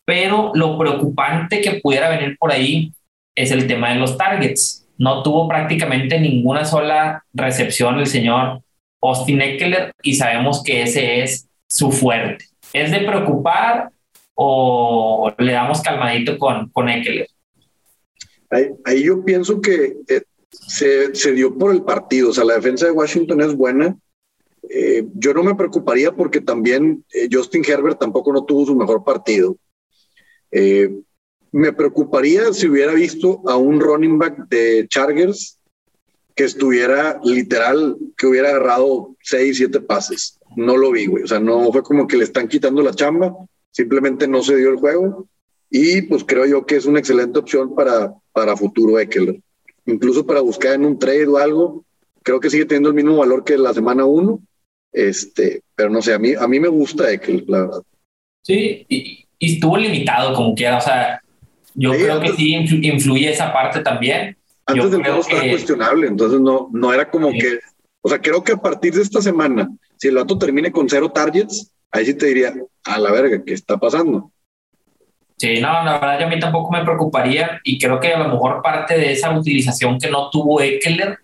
[0.06, 2.91] Pero lo preocupante que pudiera venir por ahí
[3.34, 4.86] es el tema de los targets.
[5.00, 8.62] No tuvo prácticamente ninguna sola recepción el señor
[9.02, 12.45] Austin Eckler y sabemos que ese es su fuerte.
[12.73, 13.89] Es de preocupar,
[14.36, 16.89] o le damos calmadito con, con?
[16.89, 17.25] Ahí,
[19.04, 22.91] yo pienso que eh, se, se, dio por el partido, o sea, la defensa de
[22.91, 23.97] Washington es buena.
[24.69, 29.04] Eh, yo no me preocuparía porque también eh, Justin Herbert tampoco no tuvo su mejor
[29.04, 29.58] partido.
[31.51, 35.60] me preocuparía si hubiera visto a un running back de Chargers
[36.36, 40.35] que estuviera literal, que hubiera agarrado seis, siete pases.
[40.56, 41.24] No lo vi, güey.
[41.24, 43.36] O sea, no fue como que le están quitando la chamba
[43.76, 45.28] simplemente no se dio el juego
[45.70, 49.41] y pues creo yo que es una excelente opción para, para futuro Eckler.
[49.86, 51.84] Incluso para buscar en un trade o algo,
[52.24, 54.39] creo que sigue teniendo el mismo valor que la semana uno,
[54.94, 57.84] este, pero no sé, a mí, a mí me gusta Eckler, la verdad.
[58.44, 61.22] Sí, y, estuvo limitado como quiera, o sea,
[61.74, 64.38] yo creo que sí influye esa parte también.
[64.65, 67.60] Antes del juego estaba cuestionable, entonces no, no era como que,
[68.02, 71.10] o sea, creo que a partir de esta semana, si el dato termine con cero
[71.10, 72.53] targets, ahí sí te diría,
[72.84, 74.31] a la verga, ¿qué está pasando?
[75.38, 78.29] Sí, no, la verdad yo a mí tampoco me preocuparía y creo que a lo
[78.29, 81.19] mejor parte de esa utilización que no tuvo Eckler,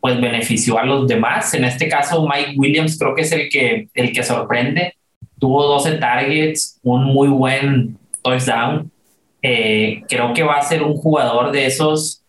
[0.00, 1.54] pues benefició a los demás.
[1.54, 4.94] En este caso, Mike Williams creo que es el que, el que sorprende.
[5.38, 8.90] Tuvo 12 targets, un muy buen touchdown.
[9.40, 12.22] Eh, creo que va a ser un jugador de esos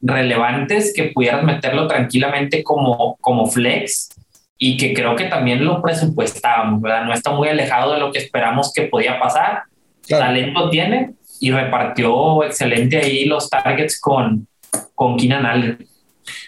[0.00, 4.15] relevantes que pudieras meterlo tranquilamente como, como flex
[4.58, 7.04] y que creo que también lo presupuestábamos, ¿verdad?
[7.04, 9.64] No está muy alejado de lo que esperamos que podía pasar.
[10.08, 14.46] Talento tiene y repartió excelente ahí los targets con,
[14.94, 15.86] con Keenan Allen.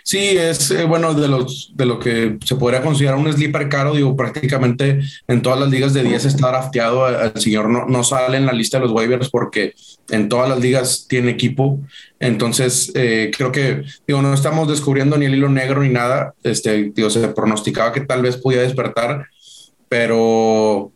[0.02, 3.94] Sí, es eh, bueno de los de lo que se podría considerar un sleeper caro,
[3.94, 8.36] digo, prácticamente en todas las ligas de 10 está drafteado, el señor no, no sale
[8.36, 9.74] en la lista de los waivers porque
[10.10, 11.80] en todas las ligas tiene equipo,
[12.18, 16.90] entonces eh, creo que, digo, no estamos descubriendo ni el hilo negro ni nada, este,
[16.94, 19.26] digo, se pronosticaba que tal vez podía despertar,
[19.88, 20.92] pero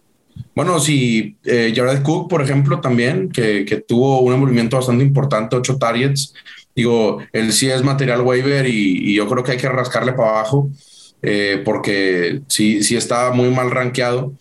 [0.55, 5.57] bueno, si eh, Jared Cook, por ejemplo, también, que, que tuvo un movimiento bastante importante,
[5.57, 6.35] ocho targets,
[6.75, 10.71] Digo, él sí es material waiver y, yo creo que hay que rascarle para abajo
[11.23, 14.33] eh, porque sí, sí está muy mal rankeado.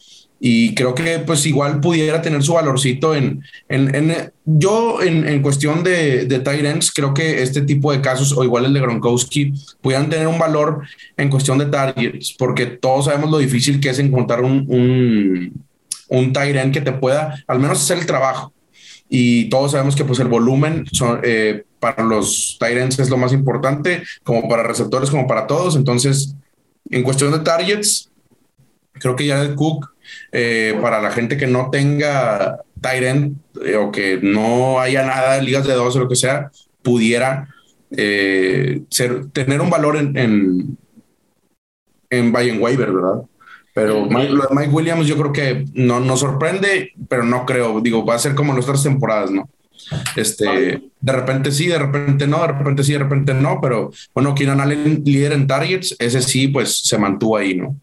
[0.43, 5.83] Y creo que pues igual pudiera tener su valorcito en, en, yo en, en, cuestión
[5.83, 10.09] de, de Tyrants, creo que este tipo de casos o igual el de Gronkowski pudieran
[10.09, 10.81] tener un valor
[11.15, 15.63] en cuestión de targets porque todos sabemos lo difícil que es encontrar un, un,
[16.07, 18.51] un Tyrant que te pueda al menos hacer el trabajo.
[19.09, 23.33] Y todos sabemos que pues el volumen son, eh, para los Tyrants es lo más
[23.33, 25.75] importante, como para receptores, como para todos.
[25.75, 26.35] Entonces,
[26.89, 28.09] en cuestión de targets,
[28.93, 29.93] creo que ya el Cook,
[30.31, 35.41] eh, para la gente que no tenga Tyrant eh, o que no haya nada de
[35.41, 37.49] ligas de dos o lo que sea, pudiera
[37.91, 40.77] ser, tener un valor en, en,
[42.09, 43.23] en Buy Waiver, ¿verdad?
[43.73, 47.79] Pero Mike, Mike, Williams yo creo que no nos sorprende, pero no creo.
[47.81, 49.49] Digo, va a ser como en otras temporadas, ¿no?
[50.15, 54.35] Este, de repente sí, de repente no, de repente sí, de repente no, pero bueno,
[54.35, 57.75] Keenan Allen líder en targets, ese sí, pues se mantuvo ahí, ¿no?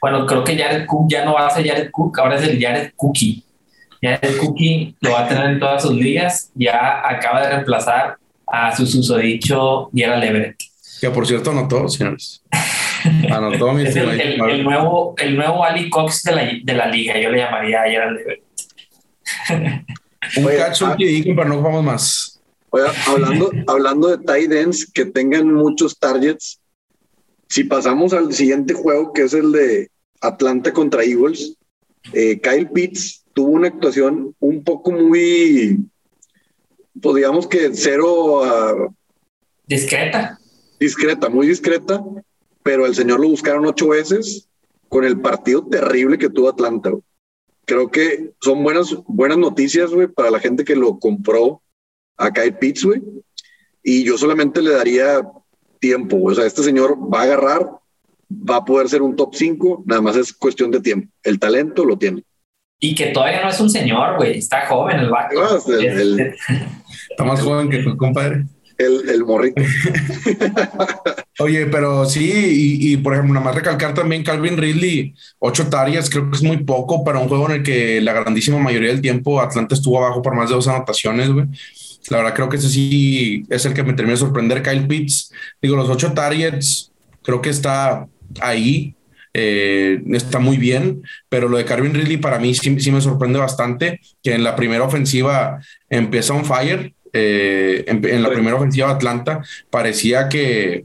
[0.00, 2.60] Bueno, creo que Jared Cook ya no va a ser Jared Cook, ahora es el
[2.60, 3.42] Jared Cookie.
[4.02, 8.76] Jared Cookie lo va a tener en todas sus ligas, ya acaba de reemplazar a
[8.76, 10.56] su susodicho Gerald Everett.
[11.00, 12.42] Que por cierto anotó, señores.
[13.30, 17.30] Anotó mi el, el, nuevo, el nuevo Ali Cox de la, de la liga, yo
[17.30, 18.42] le llamaría a Gerald Everett.
[20.36, 22.40] Un cacho ah, pero no vamos más.
[22.70, 26.60] Oye, hablando, hablando de tight ends que tengan muchos targets,
[27.48, 31.56] si pasamos al siguiente juego, que es el de Atlanta contra Eagles,
[32.12, 35.86] eh, Kyle Pitts tuvo una actuación un poco muy,
[37.00, 38.92] pues digamos que cero.
[39.66, 40.38] Discreta.
[40.80, 42.02] Discreta, muy discreta,
[42.62, 44.48] pero el señor lo buscaron ocho veces
[44.88, 46.90] con el partido terrible que tuvo Atlanta.
[47.64, 51.62] Creo que son buenas, buenas noticias, güey, para la gente que lo compró
[52.16, 53.02] a Kyle Pitts, güey.
[53.82, 55.22] Y yo solamente le daría
[55.78, 57.70] tiempo, O sea, este señor va a agarrar,
[58.30, 61.12] va a poder ser un top 5, nada más es cuestión de tiempo.
[61.22, 62.24] El talento lo tiene.
[62.80, 65.36] Y que todavía no es un señor, güey, está joven el vato.
[67.10, 68.46] Está más joven que tu compadre.
[68.78, 69.62] El, el morrito.
[71.38, 72.30] Oye, pero sí,
[72.80, 76.58] y, por ejemplo, nada más recalcar también Calvin Ridley, ocho tareas, creo que es muy
[76.58, 80.22] poco para un juego en el que la grandísima mayoría del tiempo Atlanta estuvo abajo
[80.22, 81.46] por más de dos anotaciones, güey.
[82.10, 84.62] La verdad creo que ese sí es el que me termina de sorprender.
[84.62, 88.06] Kyle Pitts, digo, los ocho targets, creo que está
[88.40, 88.94] ahí,
[89.32, 93.40] eh, está muy bien, pero lo de Calvin Ridley para mí sí, sí, me sorprende
[93.40, 95.60] bastante, que en la primera ofensiva
[95.90, 100.84] empieza un fire, eh, en, la primera ofensiva de Atlanta, parecía que,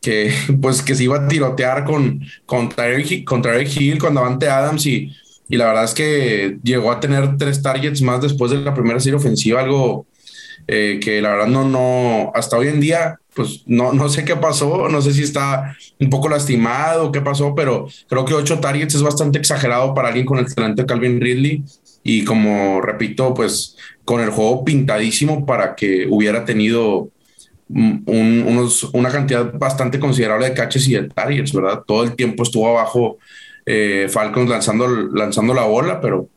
[0.00, 0.32] que,
[0.62, 5.10] pues, que se iba a tirotear con, con, Tyreek, Hill, con Davante Adams y,
[5.48, 9.00] y la verdad es que llegó a tener tres targets más después de la primera
[9.00, 10.06] serie ofensiva, algo
[10.68, 14.36] eh, que la verdad no, no, hasta hoy en día, pues no, no sé qué
[14.36, 18.94] pasó, no sé si está un poco lastimado, qué pasó, pero creo que ocho targets
[18.94, 21.64] es bastante exagerado para alguien con el talento de Calvin Ridley
[22.04, 27.08] y como repito, pues con el juego pintadísimo para que hubiera tenido
[27.68, 31.82] unos, una cantidad bastante considerable de catches y de targets, ¿verdad?
[31.86, 33.18] Todo el tiempo estuvo abajo
[33.64, 36.28] eh, Falcons lanzando, lanzando la bola, pero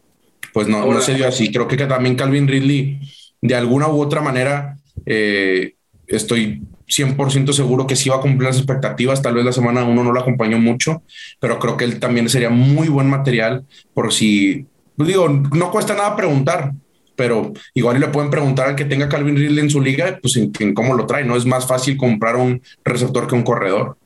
[0.54, 1.52] pues no, no se dio así.
[1.52, 3.00] Creo que también Calvin Ridley,
[3.42, 5.76] de alguna u otra manera, eh,
[6.08, 9.22] estoy 100% seguro que sí va a cumplir las expectativas.
[9.22, 11.04] Tal vez la semana uno no lo acompañó mucho,
[11.40, 14.66] pero creo que él también sería muy buen material por si,
[15.06, 16.74] digo, no cuesta nada preguntar
[17.18, 20.74] pero igual le pueden preguntar al que tenga Calvin Ridley en su liga, pues en,
[20.74, 21.26] cómo lo trae.
[21.26, 23.98] No es más fácil comprar un receptor que un corredor.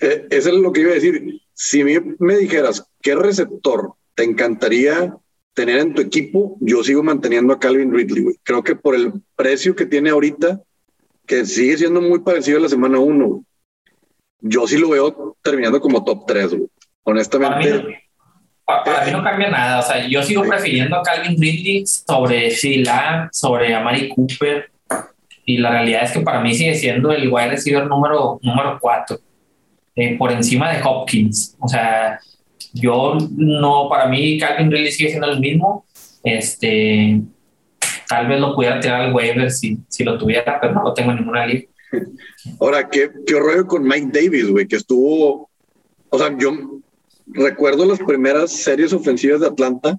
[0.00, 1.40] Eh, eso es lo que iba a decir.
[1.54, 5.16] Si me dijeras qué receptor te encantaría
[5.54, 8.38] tener en tu equipo, yo sigo manteniendo a Calvin Ridley.
[8.42, 10.60] Creo que por el precio que tiene ahorita,
[11.26, 13.44] que sigue siendo muy parecido a la semana 1,
[14.42, 16.56] yo sí lo veo terminando como top 3,
[17.04, 18.09] honestamente.
[18.84, 19.80] Para, mí no cambia nada.
[19.80, 24.70] O sea, yo sigo prefiriendo a Calvin Ridley sobre Sheila, sobre Amari Cooper.
[25.44, 29.18] Y la realidad es que para mí sigue siendo el wide receiver número, número 4,
[29.96, 31.56] eh, por encima de Hopkins.
[31.58, 32.20] O sea,
[32.72, 35.84] yo no, para mí Calvin Ridley sigue siendo el mismo.
[36.22, 37.20] Este,
[38.08, 41.10] tal vez lo pudiera tirar al waiver si, si lo tuviera, pero no lo tengo
[41.10, 41.64] en ninguna liga.
[42.60, 44.66] Ahora, ¿qué, qué rollo con Mike Davis, güey?
[44.66, 45.50] Que estuvo,
[46.10, 46.79] o sea, yo
[47.32, 49.98] recuerdo las primeras series ofensivas de Atlanta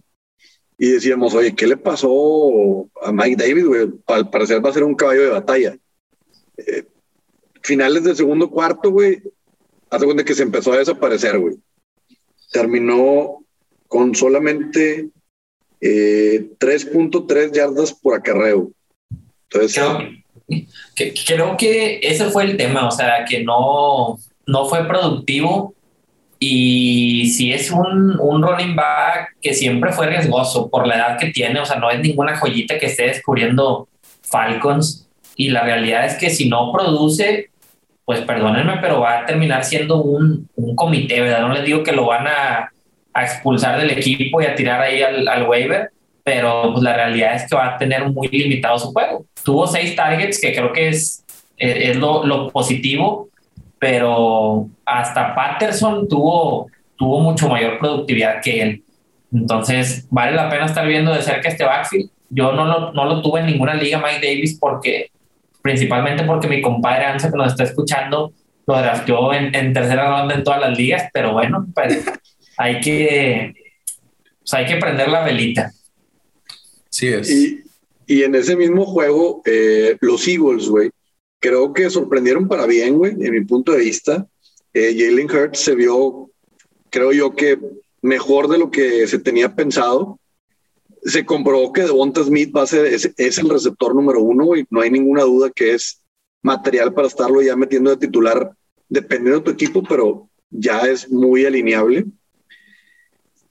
[0.77, 3.65] y decíamos, oye, ¿qué le pasó a Mike Davis?
[4.07, 5.77] Al parecer va a ser un caballo de batalla.
[6.57, 6.85] Eh,
[7.61, 9.21] finales del segundo cuarto, güey,
[9.89, 11.55] hace cuenta que se empezó a desaparecer, güey.
[12.51, 13.43] Terminó
[13.87, 15.09] con solamente
[15.79, 18.71] 3.3 eh, yardas por acarreo.
[19.49, 20.09] Entonces, creo
[20.95, 24.17] que, creo que ese fue el tema, o sea, que no,
[24.47, 25.75] no fue productivo
[26.43, 31.27] y si es un, un running back que siempre fue riesgoso por la edad que
[31.27, 33.87] tiene, o sea, no es ninguna joyita que esté descubriendo
[34.23, 35.07] Falcons.
[35.35, 37.51] Y la realidad es que si no produce,
[38.05, 41.41] pues perdónenme, pero va a terminar siendo un, un comité, ¿verdad?
[41.41, 42.71] No les digo que lo van a,
[43.13, 45.91] a expulsar del equipo y a tirar ahí al, al waiver,
[46.23, 49.25] pero pues la realidad es que va a tener muy limitado su juego.
[49.43, 51.23] Tuvo seis targets, que creo que es,
[51.57, 53.29] es, lo, lo positivo,
[53.81, 58.83] pero hasta Patterson tuvo, tuvo mucho mayor productividad que él.
[59.33, 62.11] Entonces, vale la pena estar viendo de cerca este backfield.
[62.29, 65.09] Yo no lo, no lo tuve en ninguna liga, Mike Davis, porque
[65.63, 68.31] principalmente porque mi compadre Anse, que nos está escuchando,
[68.67, 72.05] lo drafteó en, en, tercera ronda en todas las ligas, pero bueno, pues
[72.57, 73.55] hay que,
[74.41, 75.71] pues, hay que prender la velita.
[76.87, 77.31] Sí es.
[77.31, 77.63] Y,
[78.05, 80.91] y en ese mismo juego, eh, los Eagles, güey,
[81.41, 84.27] creo que sorprendieron para bien, güey, en mi punto de vista.
[84.73, 86.29] Eh, Jalen Hurts se vio,
[86.89, 87.59] creo yo que
[88.01, 90.19] mejor de lo que se tenía pensado.
[91.03, 94.81] Se comprobó que Devonta Smith va a ser, es, el receptor número uno y no
[94.81, 96.03] hay ninguna duda que es
[96.43, 98.51] material para estarlo ya metiendo de titular,
[98.87, 102.05] dependiendo de tu equipo, pero ya es muy alineable.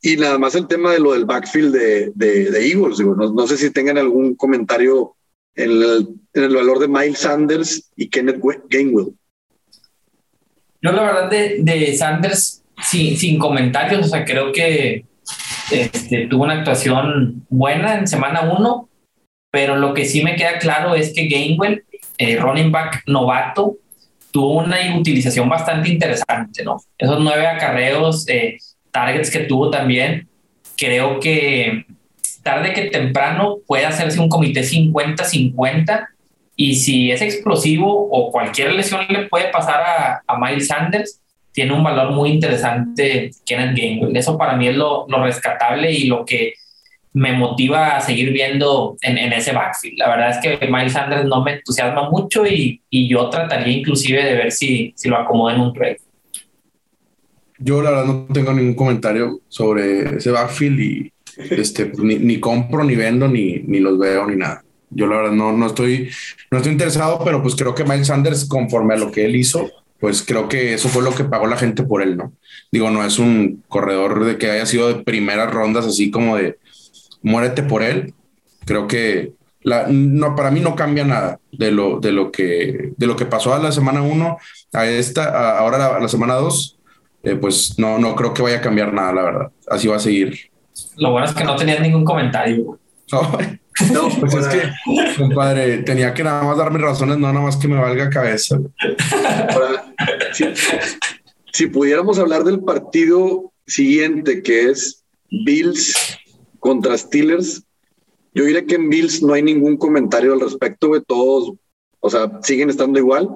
[0.00, 3.46] Y nada más el tema de lo del backfield de, de, Eagles, digo, no, no,
[3.48, 5.16] sé si tengan algún comentario
[5.54, 9.14] en el, en valor de Miles Sanders y Kenneth Gainwell.
[10.82, 15.04] Yo la verdad de, de Sanders, sin, sin comentarios, o sea, creo que
[15.70, 18.88] este, tuvo una actuación buena en semana uno,
[19.50, 21.84] pero lo que sí me queda claro es que Gainwell,
[22.18, 23.76] eh, running back novato,
[24.30, 26.80] tuvo una utilización bastante interesante, ¿no?
[26.96, 28.58] Esos nueve acarreos, eh,
[28.90, 30.28] targets que tuvo también,
[30.76, 31.84] creo que
[32.42, 36.06] tarde que temprano puede hacerse un comité 50-50
[36.56, 41.20] y si es explosivo o cualquier lesión le puede pasar a, a Miles Sanders,
[41.52, 44.16] tiene un valor muy interesante Kenneth Gainwell.
[44.16, 46.54] Eso para mí es lo, lo rescatable y lo que
[47.12, 49.98] me motiva a seguir viendo en, en, ese backfield.
[49.98, 54.22] La verdad es que Miles Sanders no me entusiasma mucho y, y yo trataría inclusive
[54.22, 55.98] de ver si, si lo acomodo en un trade.
[57.58, 61.12] Yo la verdad no tengo ningún comentario sobre ese backfield y
[61.50, 64.64] este, ni, ni, compro, ni vendo, ni, ni los veo, ni nada.
[64.90, 66.10] Yo la verdad no, no, estoy,
[66.50, 69.70] no estoy interesado, pero pues creo que Miles Sanders, conforme a lo que él hizo,
[70.00, 72.32] pues creo que eso fue lo que pagó la gente por él, ¿no?
[72.72, 76.58] Digo, no es un corredor de que haya sido de primeras rondas, así como de
[77.22, 78.14] muérete por él.
[78.64, 79.32] Creo que
[79.62, 83.26] la, no, para mí no cambia nada de lo, de lo, que, de lo que
[83.26, 84.38] pasó a la semana 1
[84.72, 86.78] a esta, ahora a la, semana 2.
[87.22, 89.52] Eh, pues no, no creo que vaya a cambiar nada, la verdad.
[89.68, 90.49] Así va a seguir.
[90.96, 92.78] Lo bueno es que no tenías ningún comentario.
[93.92, 94.62] No, pues es que,
[95.16, 98.58] compadre, tenía que nada más dar mis razones, no nada más que me valga cabeza.
[101.52, 105.94] si, pudiéramos hablar del partido siguiente, que es Bills
[106.58, 107.62] contra Steelers,
[108.34, 111.54] yo diría que en Bills no hay ningún comentario al respecto, de todos,
[112.00, 113.28] o sea, siguen estando igual.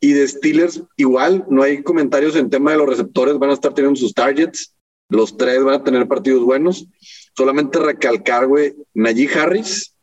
[0.00, 3.72] Y de Steelers, igual, no hay comentarios en tema de los receptores, van a estar
[3.72, 4.74] teniendo sus targets,
[5.12, 6.86] los tres van a tener partidos buenos.
[7.36, 9.94] Solamente recalcar, güey, Najee Harris,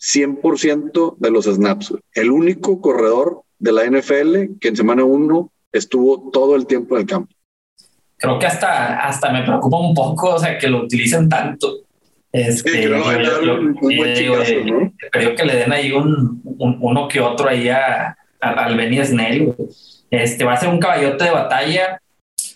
[0.00, 1.94] 100% de los snaps.
[2.12, 7.00] El único corredor de la NFL que en semana uno estuvo todo el tiempo en
[7.02, 7.34] el campo.
[8.16, 11.80] Creo que hasta, hasta me preocupa un poco, o sea, que lo utilicen tanto.
[12.30, 13.02] Este, sí, creo,
[15.36, 19.54] que le den ahí un, uno que otro ahí a, al Benny Snell.
[20.10, 22.00] Este va a ser un caballote de batalla.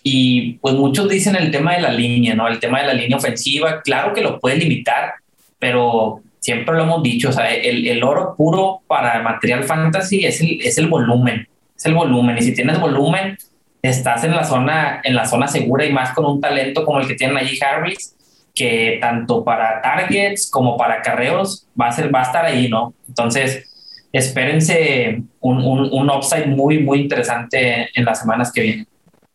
[0.03, 2.47] Y pues muchos dicen el tema de la línea, ¿no?
[2.47, 5.13] El tema de la línea ofensiva, claro que lo puede limitar,
[5.59, 10.41] pero siempre lo hemos dicho, o sea, el, el oro puro para material fantasy es
[10.41, 12.37] el, es el volumen, es el volumen.
[12.37, 13.37] Y si tienes volumen,
[13.81, 17.07] estás en la zona, en la zona segura y más con un talento como el
[17.07, 18.15] que tiene allí Harris,
[18.55, 22.93] que tanto para targets como para carreos va a ser, va a estar ahí, ¿no?
[23.07, 23.65] Entonces,
[24.11, 28.87] espérense un, un, un upside muy, muy interesante en las semanas que vienen.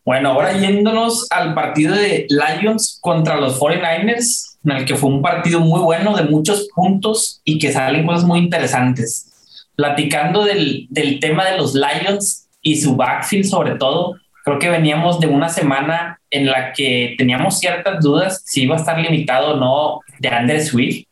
[0.05, 5.23] Bueno, ahora yéndonos al partido de Lions contra los 49ers, en el que fue un
[5.23, 9.31] partido muy bueno de muchos puntos y que salen cosas muy interesantes.
[9.77, 15.21] Platicando del, del tema de los Lions y su backfield sobre todo, creo que veníamos
[15.21, 19.57] de una semana en la que teníamos ciertas dudas si iba a estar limitado o
[19.57, 21.07] no de Andrew Swift.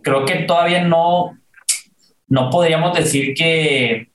[0.00, 1.36] Creo que todavía no,
[2.28, 4.11] no podríamos decir que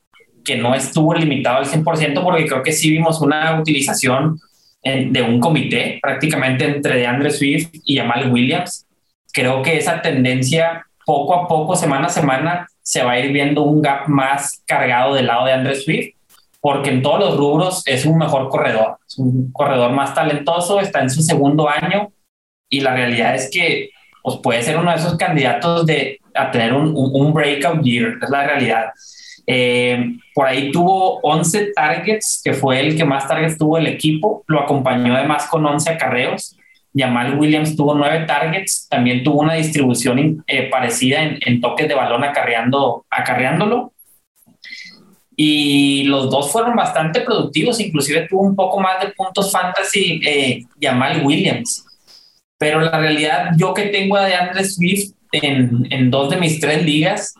[0.47, 4.39] que no estuvo limitado al 100% porque creo que sí vimos una utilización
[4.81, 8.87] de un comité prácticamente entre DeAndre Swift y Jamal Williams.
[9.33, 13.63] Creo que esa tendencia poco a poco, semana a semana, se va a ir viendo
[13.63, 16.15] un gap más cargado del lado de Andre Swift,
[16.61, 21.01] porque en todos los rubros es un mejor corredor, es un corredor más talentoso, está
[21.01, 22.13] en su segundo año
[22.69, 23.89] y la realidad es que
[24.23, 28.13] pues, puede ser uno de esos candidatos de, a tener un, un, un breakout year,
[28.21, 28.85] es la realidad.
[29.49, 34.43] Eh, por ahí tuvo 11 targets, que fue el que más targets tuvo el equipo.
[34.47, 36.57] Lo acompañó además con 11 acarreos.
[36.93, 38.87] Jamal Williams tuvo 9 targets.
[38.89, 43.93] También tuvo una distribución eh, parecida en, en, toques de balón acarreando, acarreándolo.
[45.39, 47.79] Y los dos fueron bastante productivos.
[47.79, 51.85] Inclusive tuvo un poco más de puntos fantasy eh, Jamal Williams.
[52.57, 56.83] Pero la realidad, yo que tengo a DeAndre Swift en, en dos de mis tres
[56.83, 57.35] ligas,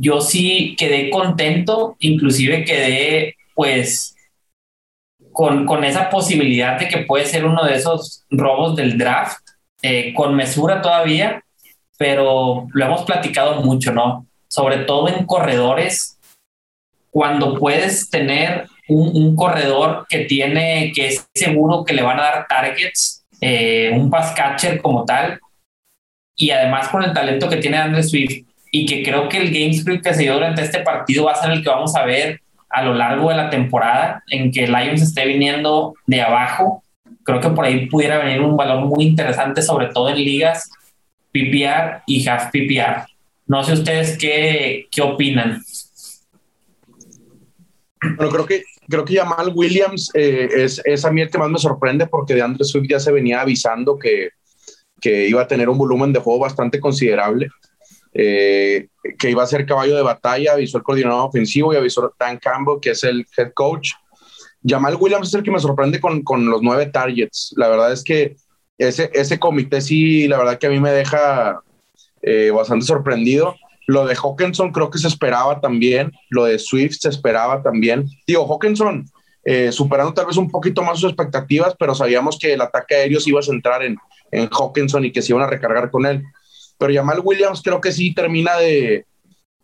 [0.00, 4.16] yo sí quedé contento, inclusive quedé pues
[5.32, 9.38] con, con, esa posibilidad de que puede ser uno de esos robos del draft,
[9.82, 11.42] eh, con mesura todavía,
[11.98, 14.26] pero lo hemos platicado mucho, ¿no?
[14.48, 16.18] Sobre todo en corredores,
[17.10, 22.46] cuando puedes tener un, corredor que tiene, que es seguro que le van a dar
[22.46, 25.40] targets, eh, un pass catcher como tal,
[26.34, 29.74] y además con el talento que tiene Andrew Swift, y que creo que el game
[29.74, 32.40] script que se dio durante este partido va a ser el que vamos a ver
[32.70, 36.82] a lo largo de la temporada, en que Lions esté viniendo de abajo.
[37.22, 40.70] Creo que por ahí pudiera venir un valor muy interesante, sobre todo en ligas
[41.32, 43.04] PPR y half PPR.
[43.46, 45.62] No sé ustedes qué, qué opinan.
[48.16, 51.50] Bueno, creo que creo que Jamal Williams eh, es, es, a mí el que más
[51.50, 54.30] me sorprende porque de Andrew Swift ya se venía avisando que,
[55.00, 57.50] que iba a tener un volumen de juego bastante considerable,
[58.14, 58.88] eh,
[59.18, 62.80] que iba a ser caballo de batalla, avisó el coordinador ofensivo y avisó Dan Campbell,
[62.80, 63.90] que es el head coach.
[64.64, 67.52] Jamal Williams es el que me sorprende con, con los nueve targets.
[67.56, 68.36] La verdad es que
[68.78, 71.60] ese, ese comité sí, la verdad que a mí me deja
[72.22, 73.56] eh, bastante sorprendido.
[73.88, 78.06] Lo de Hawkinson creo que se esperaba también, lo de Swift se esperaba también.
[78.26, 79.04] Digo, Hawkinson
[79.44, 83.18] eh, superando tal vez un poquito más sus expectativas, pero sabíamos que el ataque aéreo
[83.18, 83.96] se iba a centrar en,
[84.30, 86.22] en Hawkinson y que se iban a recargar con él.
[86.82, 89.06] Pero Jamal Williams creo que sí termina de,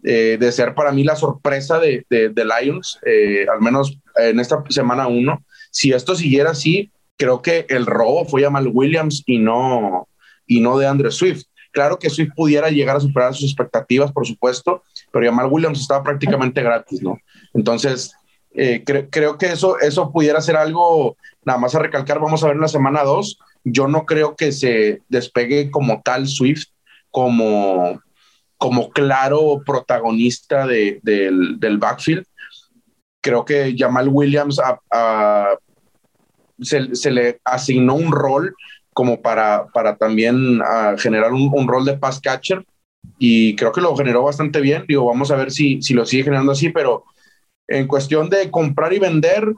[0.01, 5.09] de ser para mí la sorpresa de, de, Lions, eh, al menos en esta semana
[5.09, 5.45] uno.
[5.73, 10.07] Si esto siguiera así, creo que el robo fue Jamal Williams y no,
[10.47, 11.43] y no de Andrew Swift.
[11.73, 16.05] Claro que Swift pudiera llegar a superar sus expectativas, por supuesto, pero Jamal Williams estaba
[16.05, 17.19] prácticamente gratis, ¿no?
[17.53, 18.13] Entonces,
[18.55, 22.55] eh, creo que eso, eso pudiera ser algo, nada más a recalcar, vamos a ver
[22.55, 23.41] en la semana 2.
[23.65, 26.69] Yo no creo que se despegue como tal Swift,
[27.19, 28.01] como,
[28.57, 32.25] como claro protagonista de, del, backfield.
[33.21, 34.61] Creo que Jamal Williams
[36.61, 38.55] se, se, le asignó un rol
[38.93, 42.65] como para, para también ah, generar un, rol de pass catcher
[43.19, 44.85] y creo que lo generó bastante bien.
[44.87, 47.03] Digo, vamos a ver si, si lo sigue generando así, pero
[47.67, 49.53] en cuestión de comprar y vender,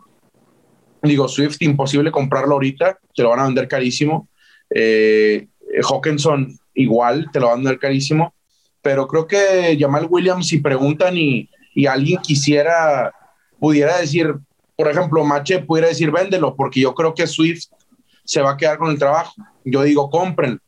[1.02, 4.30] digo, Swift imposible comprarlo ahorita, te lo van a vender carísimo.
[4.74, 5.46] Eh,
[5.82, 8.34] Hawkinson igual, te lo van a vender carísimo.
[8.82, 13.12] Pero creo que Jamal Williams, si preguntan y, y alguien quisiera,
[13.58, 14.34] pudiera decir,
[14.76, 17.64] por ejemplo, Mache pudiera decir, véndelo, porque yo creo que Swift
[18.24, 19.34] se va a quedar con el trabajo.
[19.64, 20.58] Yo digo, compren,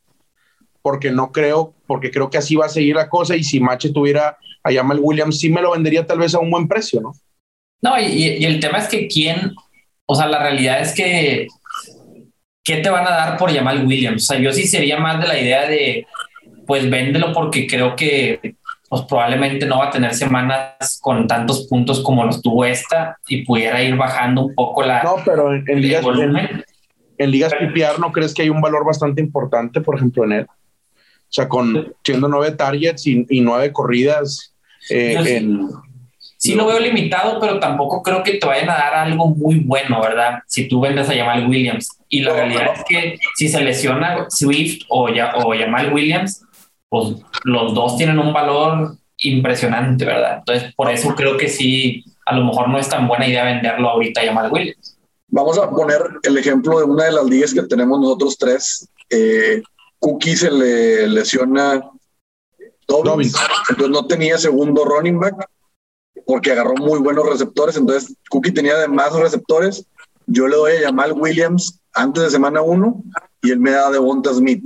[0.82, 3.90] porque no creo, porque creo que así va a seguir la cosa y si Mache
[3.90, 7.12] tuviera a Jamal Williams, sí me lo vendería tal vez a un buen precio, ¿no?
[7.80, 9.54] No, y, el tema es que quién,
[10.06, 11.48] o sea, la realidad es que,
[12.64, 14.24] ¿qué te van a dar por Jamal Williams?
[14.24, 16.06] O sea, yo sí sería más de la idea de,
[16.66, 18.56] pues véndelo porque creo que
[18.88, 23.42] pues probablemente no va a tener semanas con tantos puntos como los tuvo esta y
[23.42, 25.02] pudiera ir bajando un poco la...
[25.02, 26.64] No, pero en, en
[27.18, 30.46] en ligas PPR, ¿no crees que hay un valor bastante importante, por ejemplo, en él?
[30.48, 34.54] O sea, con siendo nueve targets y, nueve corridas
[34.90, 35.68] eh, en,
[36.42, 40.00] sí lo veo limitado, pero tampoco creo que te vayan a dar algo muy bueno,
[40.00, 40.40] ¿verdad?
[40.48, 41.88] Si tú vendes a Jamal Williams.
[42.08, 46.44] Y la realidad es que si se lesiona Swift o, ya, o Jamal Williams,
[46.88, 47.14] pues
[47.44, 50.38] los dos tienen un valor impresionante, ¿verdad?
[50.38, 53.90] Entonces, por eso creo que sí, a lo mejor no es tan buena idea venderlo
[53.90, 54.98] ahorita a Jamal Williams.
[55.28, 58.88] Vamos a poner el ejemplo de una de las ligas que tenemos nosotros tres.
[59.10, 59.62] Eh,
[60.00, 61.88] Cookie se le lesiona
[62.88, 63.36] Dobbins,
[63.70, 65.48] entonces no tenía segundo running back
[66.26, 67.76] porque agarró muy buenos receptores.
[67.76, 69.86] Entonces Cookie tenía de más receptores.
[70.26, 73.02] Yo le doy a Jamal Williams antes de semana uno
[73.42, 74.64] y él me da de Bonta Smith.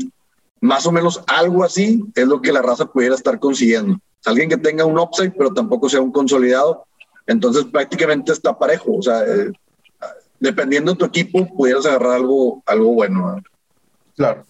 [0.60, 3.98] Más o menos algo así es lo que la raza pudiera estar consiguiendo.
[4.24, 6.84] Alguien que tenga un upside, pero tampoco sea un consolidado.
[7.26, 8.96] Entonces prácticamente está parejo.
[8.96, 9.52] O sea, eh,
[10.40, 13.40] dependiendo de tu equipo, pudieras agarrar algo, algo bueno.
[14.16, 14.44] Claro.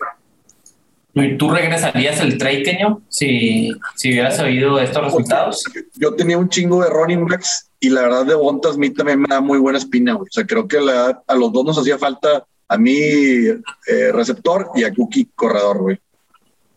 [1.19, 5.65] ¿Y tú regresarías el trade, Keño, si, si hubieras oído estos resultados?
[5.95, 9.27] Yo tenía un chingo de running backs y la verdad de Bonta Smith también me
[9.27, 12.77] da muy buena espina, O sea, creo que a los dos nos hacía falta a
[12.77, 15.99] mí eh, receptor y a Cookie corredor, güey.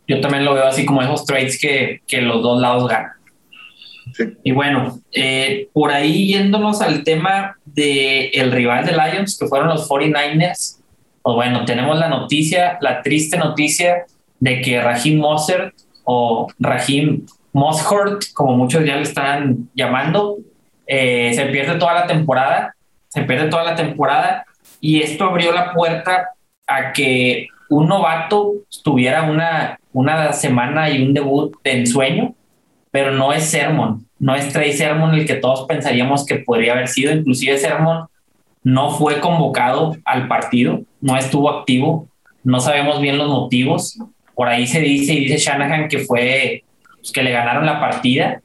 [0.07, 3.11] Yo también lo veo así como esos trades que, que los dos lados ganan.
[4.43, 9.67] Y bueno, eh, por ahí yéndonos al tema del el rival de Lions, que fueron
[9.67, 10.77] los 49ers,
[11.21, 14.05] pues bueno, tenemos la noticia, la triste noticia
[14.39, 15.73] de que Rahim Moser
[16.03, 20.37] o Rahim Moshort, como muchos ya le están llamando,
[20.87, 22.75] eh, se pierde toda la temporada,
[23.07, 24.45] se pierde toda la temporada
[24.79, 26.29] y esto abrió la puerta
[26.67, 32.35] a que un novato tuviera una, una semana y un debut de ensueño
[32.91, 36.87] pero no es Sermon, no es Trey Sermon el que todos pensaríamos que podría haber
[36.87, 38.07] sido, inclusive Sermon
[38.63, 42.07] no fue convocado al partido, no estuvo activo,
[42.43, 43.99] no sabemos bien los motivos,
[44.39, 46.63] por ahí se dice y dice Shanahan que fue
[46.95, 48.41] pues, que le ganaron la partida,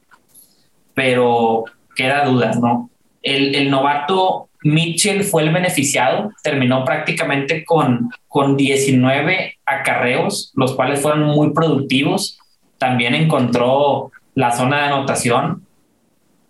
[0.93, 1.63] pero
[1.95, 2.89] queda dudas, ¿no?
[3.21, 10.99] El, el, novato Mitchell fue el beneficiado, terminó prácticamente con, con 19 acarreos, los cuales
[11.01, 12.39] fueron muy productivos.
[12.77, 15.64] También encontró la zona de anotación.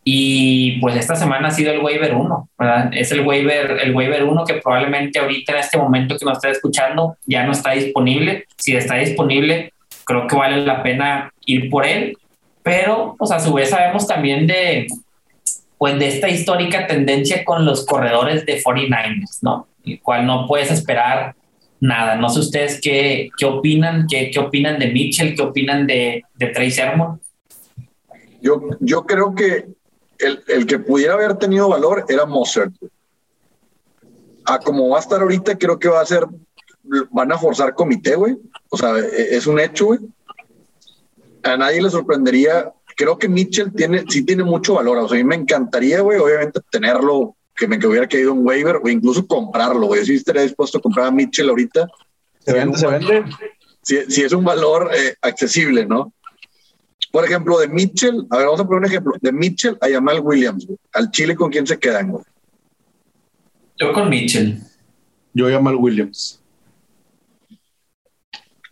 [0.07, 2.49] Y pues esta semana ha sido el waiver 1,
[2.91, 6.51] Es el waiver, el waiver 1 que probablemente ahorita en este momento que nos está
[6.51, 8.45] escuchando ya no está disponible.
[8.55, 12.15] Si está disponible, creo que vale la pena ir por él.
[12.61, 14.85] Pero, pues a su vez sabemos también de,
[15.79, 19.67] pues de esta histórica tendencia con los corredores de 49ers, ¿no?
[19.83, 21.33] El cual no puedes esperar
[21.79, 22.15] nada.
[22.15, 26.47] No sé ustedes qué, qué opinan, qué, qué opinan de Mitchell, qué opinan de, de
[26.47, 27.19] Trey Sermon.
[28.39, 29.65] Yo, yo creo que
[30.19, 32.73] el, el, que pudiera haber tenido valor era Mozart.
[34.45, 36.25] A como va a estar ahorita, creo que va a ser,
[37.11, 38.37] van a forzar comité, güey.
[38.69, 39.99] O sea, e, es un hecho, güey.
[41.43, 42.71] A nadie le sorprendería.
[42.95, 44.97] Creo que Mitchell tiene, sí tiene mucho valor.
[44.99, 48.45] O sea, a mí me encantaría, güey, obviamente tenerlo, que me que hubiera caído un
[48.45, 50.05] waiver o incluso comprarlo, güey.
[50.05, 51.87] Si estaría dispuesto a comprar a Mitchell ahorita.
[52.39, 52.77] ¿Se vende?
[52.77, 53.25] ¿Se vende?
[53.81, 56.13] Si, si es un valor eh, accesible, ¿no?
[57.15, 59.13] Por ejemplo, de Mitchell, a ver, vamos a poner un ejemplo.
[59.21, 62.25] De Mitchell a Jamal Williams, al Chile, ¿con quién se quedan, güey?
[63.77, 64.59] Yo con Mitchell.
[65.33, 66.41] Yo Jamal Williams.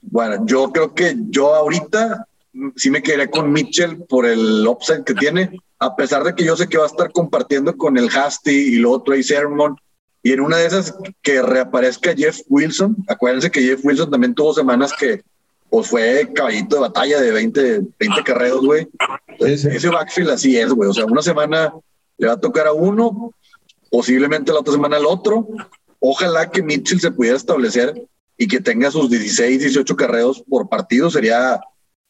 [0.01, 2.27] Bueno, yo creo que yo ahorita
[2.75, 6.57] sí me quedaría con Mitchell por el upside que tiene, a pesar de que yo
[6.57, 9.77] sé que va a estar compartiendo con el Hasty y luego Trey Sermon.
[10.21, 14.53] Y en una de esas que reaparezca Jeff Wilson, acuérdense que Jeff Wilson también tuvo
[14.53, 15.23] semanas que
[15.73, 18.87] pues fue caballito de batalla de 20, 20 carreros, güey.
[19.39, 20.87] Ese backfield así es, güey.
[20.87, 21.73] O sea, una semana
[22.19, 23.33] le va a tocar a uno,
[23.89, 25.47] posiblemente la otra semana al otro.
[25.97, 28.07] Ojalá que Mitchell se pudiera establecer
[28.37, 31.09] y que tenga sus 16, 18 carreros por partido.
[31.09, 31.59] Sería,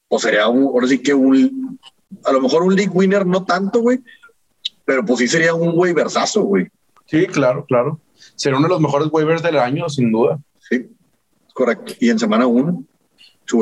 [0.09, 1.80] o sería un, ahora sí que un,
[2.26, 4.01] a lo mejor un league winner, no tanto, güey,
[4.84, 6.68] pero pues sí sería un waiversazo, güey.
[7.05, 8.01] Sí, claro, claro.
[8.36, 10.38] Sería uno de los mejores waivers del año, sin duda.
[10.70, 10.89] Sí,
[11.53, 11.93] correcto.
[12.01, 12.84] Y en semana uno.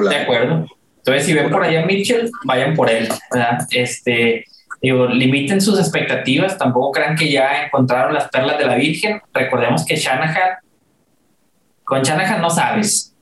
[0.09, 0.65] De acuerdo.
[0.97, 3.07] Entonces, si ven por allá a Mitchell, vayan por él.
[3.71, 4.45] Este,
[4.81, 6.57] digo, limiten sus expectativas.
[6.57, 9.21] Tampoco crean que ya encontraron las perlas de la Virgen.
[9.33, 10.57] Recordemos que Shanahan,
[11.83, 13.15] con Shanahan no sabes.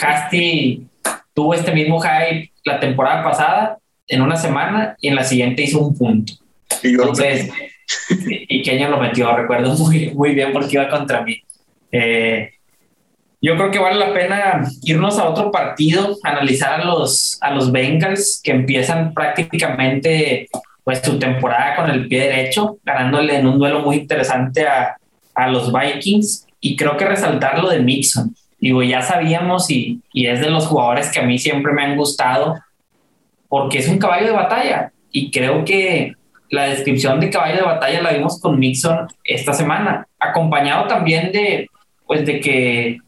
[0.00, 0.86] Hasty
[1.34, 5.80] tuvo este mismo hype la temporada pasada en una semana y en la siguiente hizo
[5.80, 6.32] un punto.
[6.82, 7.50] Y yo Entonces,
[8.26, 11.42] y Kenya lo metió, recuerdo muy, muy bien porque iba contra mí.
[11.90, 12.52] Eh,
[13.42, 17.72] yo creo que vale la pena irnos a otro partido, analizar a los, a los
[17.72, 20.48] Bengals que empiezan prácticamente
[20.84, 24.96] pues su temporada con el pie derecho, ganándole en un duelo muy interesante a,
[25.34, 26.46] a los Vikings.
[26.60, 28.32] Y creo que resaltar lo de Mixon.
[28.60, 31.96] Digo, ya sabíamos y, y es de los jugadores que a mí siempre me han
[31.96, 32.60] gustado
[33.48, 34.92] porque es un caballo de batalla.
[35.10, 36.14] Y creo que
[36.48, 41.68] la descripción de caballo de batalla la vimos con Mixon esta semana, acompañado también de,
[42.06, 42.98] pues de que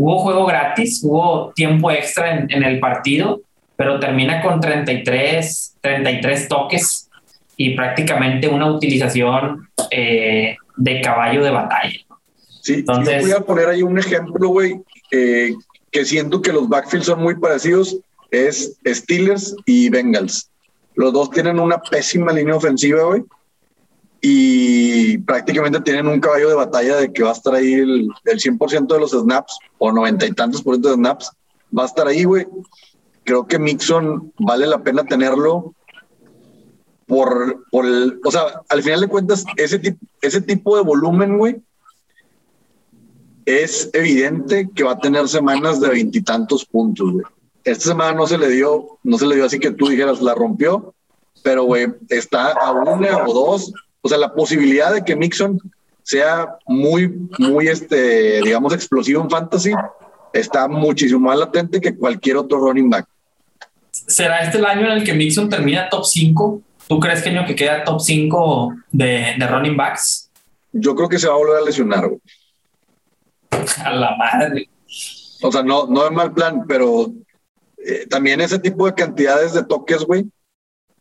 [0.00, 3.40] Hubo juego gratis, hubo tiempo extra en, el partido,
[3.74, 7.10] pero termina con 33, 33 toques
[7.56, 11.98] y prácticamente una utilización eh, de caballo de batalla.
[12.62, 14.80] Sí, Entonces, yo voy a poner ahí un ejemplo, güey,
[15.10, 15.52] eh,
[15.90, 17.98] que siento que los backfields son muy parecidos,
[18.30, 20.48] es Steelers y Bengals.
[20.94, 23.24] Los dos tienen una pésima línea ofensiva, güey,
[24.20, 28.38] y prácticamente tienen un caballo de batalla de que va a estar ahí el, el
[28.38, 31.30] 100% de los snaps o noventa y tantos por ciento de snaps,
[31.76, 32.46] va a estar ahí, güey.
[33.24, 35.74] Creo que Mixon vale la pena tenerlo
[37.06, 41.38] por, por el, o sea, al final de cuentas, ese, tipo ese tipo de volumen,
[41.38, 41.56] güey,
[43.46, 47.24] es evidente que va a tener semanas de veintitantos puntos, güey.
[47.64, 50.34] Esta semana no se le dio, no se le dio así que tú dijeras, la
[50.34, 50.94] rompió,
[51.42, 55.58] pero, güey, está a una o dos o sea, la posibilidad de que Mixon
[56.02, 59.72] sea muy, muy, este, digamos, explosivo en fantasy
[60.32, 63.06] está muchísimo más latente que cualquier otro running back.
[63.90, 66.62] ¿Será este el año en el que Mixon termina top 5?
[66.88, 70.30] ¿Tú crees que año que queda top 5 de, de, running backs?
[70.72, 72.20] Yo creo que se va a volver a lesionar, güey.
[73.84, 74.68] A la madre.
[75.42, 77.12] O sea, no, no es mal plan, pero
[77.84, 80.26] eh, también ese tipo de cantidades de toques, güey,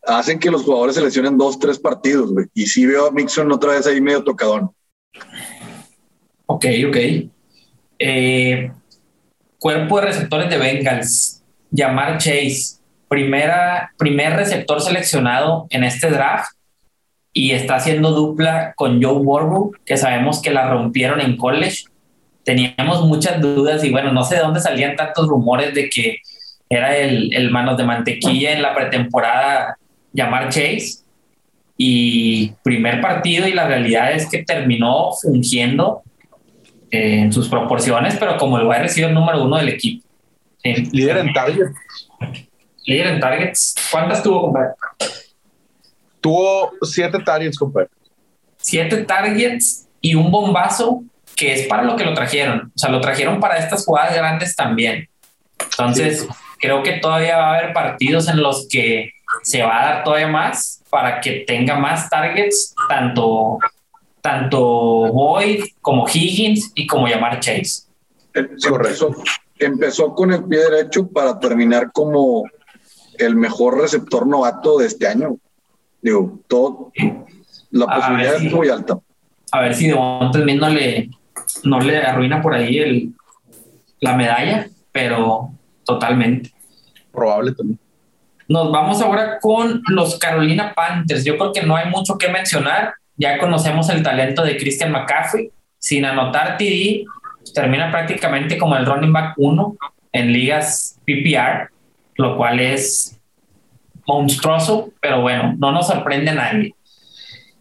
[0.08, 2.48] hacen que los jugadores se lesionen dos, tres partidos, güey.
[2.54, 4.72] Y sí veo a Mixon otra vez ahí medio tocadón.
[6.46, 6.98] Ok, ok.
[8.00, 8.72] Eh,
[9.60, 11.44] cuerpo de receptores de Bengals.
[11.70, 12.78] Llamar Chase.
[13.10, 16.52] Primera, primer receptor seleccionado en este draft
[17.32, 21.86] y está haciendo dupla con Joe Burrow, que sabemos que la rompieron en college.
[22.44, 26.18] Teníamos muchas dudas y bueno, no sé de dónde salían tantos rumores de que
[26.70, 29.78] era el, el manos de mantequilla en la pretemporada
[30.18, 31.04] llamar Chase
[31.78, 36.02] y primer partido y la realidad es que terminó fungiendo
[36.90, 40.06] eh, en sus proporciones, pero como el wide el número uno del equipo.
[40.64, 41.72] Líder en targets.
[42.86, 43.76] Líder en targets.
[43.92, 44.72] ¿Cuántas tuvo, compadre?
[46.20, 47.90] Tuvo siete targets, compadre.
[48.58, 51.04] Siete targets y un bombazo
[51.36, 52.72] que es para lo que lo trajeron.
[52.76, 55.08] O sea, lo trajeron para estas jugadas grandes también.
[55.62, 59.12] Entonces, creo que todavía va a haber partidos en los que
[59.44, 63.60] se va a dar todavía más para que tenga más targets, tanto,
[64.22, 67.84] tanto Boyd como Higgins y como llamar Chase.
[68.34, 69.12] Empezó,
[69.60, 72.46] empezó con el pie derecho para terminar como
[73.18, 75.38] el mejor receptor novato de este año.
[76.02, 76.92] Digo, todo,
[77.72, 79.00] la posibilidad es muy alta.
[79.52, 81.10] A ver si de momento no le,
[81.64, 83.14] no le arruina por ahí el,
[84.00, 85.52] la medalla, pero
[85.84, 86.52] totalmente.
[87.12, 87.80] Probable también.
[88.48, 91.26] Nos vamos ahora con los Carolina Panthers.
[91.26, 92.94] Yo creo que no hay mucho que mencionar.
[93.18, 95.50] Ya conocemos el talento de Christian McCaffrey.
[95.80, 97.06] Sin anotar TD,
[97.54, 99.78] termina prácticamente como el running back 1
[100.14, 101.70] en ligas PPR,
[102.16, 103.20] lo cual es
[104.08, 106.74] monstruoso, pero bueno, no nos sorprende a nadie.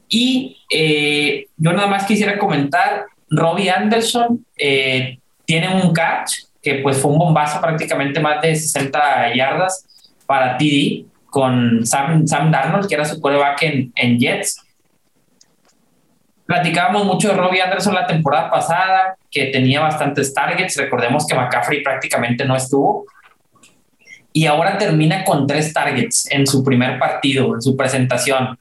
[0.08, 6.98] Y eh, yo nada más quisiera comentar, Robbie Anderson eh, tiene un catch que pues
[6.98, 9.84] fue un bombazo prácticamente más de 60 yardas
[10.26, 14.62] para TD con Sam, Sam Darnold, que era su quarterback en, en Jets.
[16.46, 20.76] Platicábamos mucho de Robbie Anderson la temporada pasada, que tenía bastantes targets.
[20.76, 23.06] Recordemos que McCaffrey prácticamente no estuvo.
[24.32, 28.58] Y ahora termina con tres targets en su primer partido, en su presentación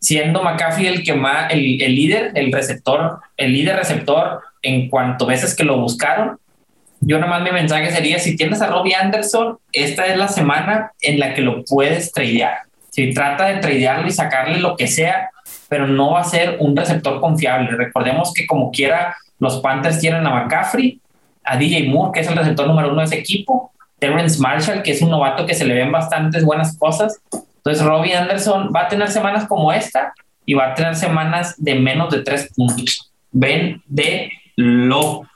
[0.00, 5.54] siendo McCaffrey el que más, el, líder, el receptor, el líder receptor en cuanto veces
[5.54, 6.38] que lo buscaron.
[7.00, 11.18] Yo nomás mi mensaje sería, si tienes a Robbie Anderson, esta es la semana en
[11.18, 12.58] la que lo puedes tradear.
[12.90, 15.30] Si trata de tradearlo y sacarle lo que sea,
[15.68, 17.70] pero no va a ser un receptor confiable.
[17.70, 21.00] Recordemos que como quiera, los Panthers tienen a McCaffrey,
[21.44, 24.92] a DJ Moore, que es el receptor número uno de ese equipo, Terrence Marshall, que
[24.92, 27.20] es un novato que se le ven bastantes buenas cosas,
[27.60, 30.14] entonces, Robbie Anderson va a tener semanas como esta
[30.46, 33.12] y va a tener semanas de menos de tres puntos.
[33.30, 35.26] Ven de lo.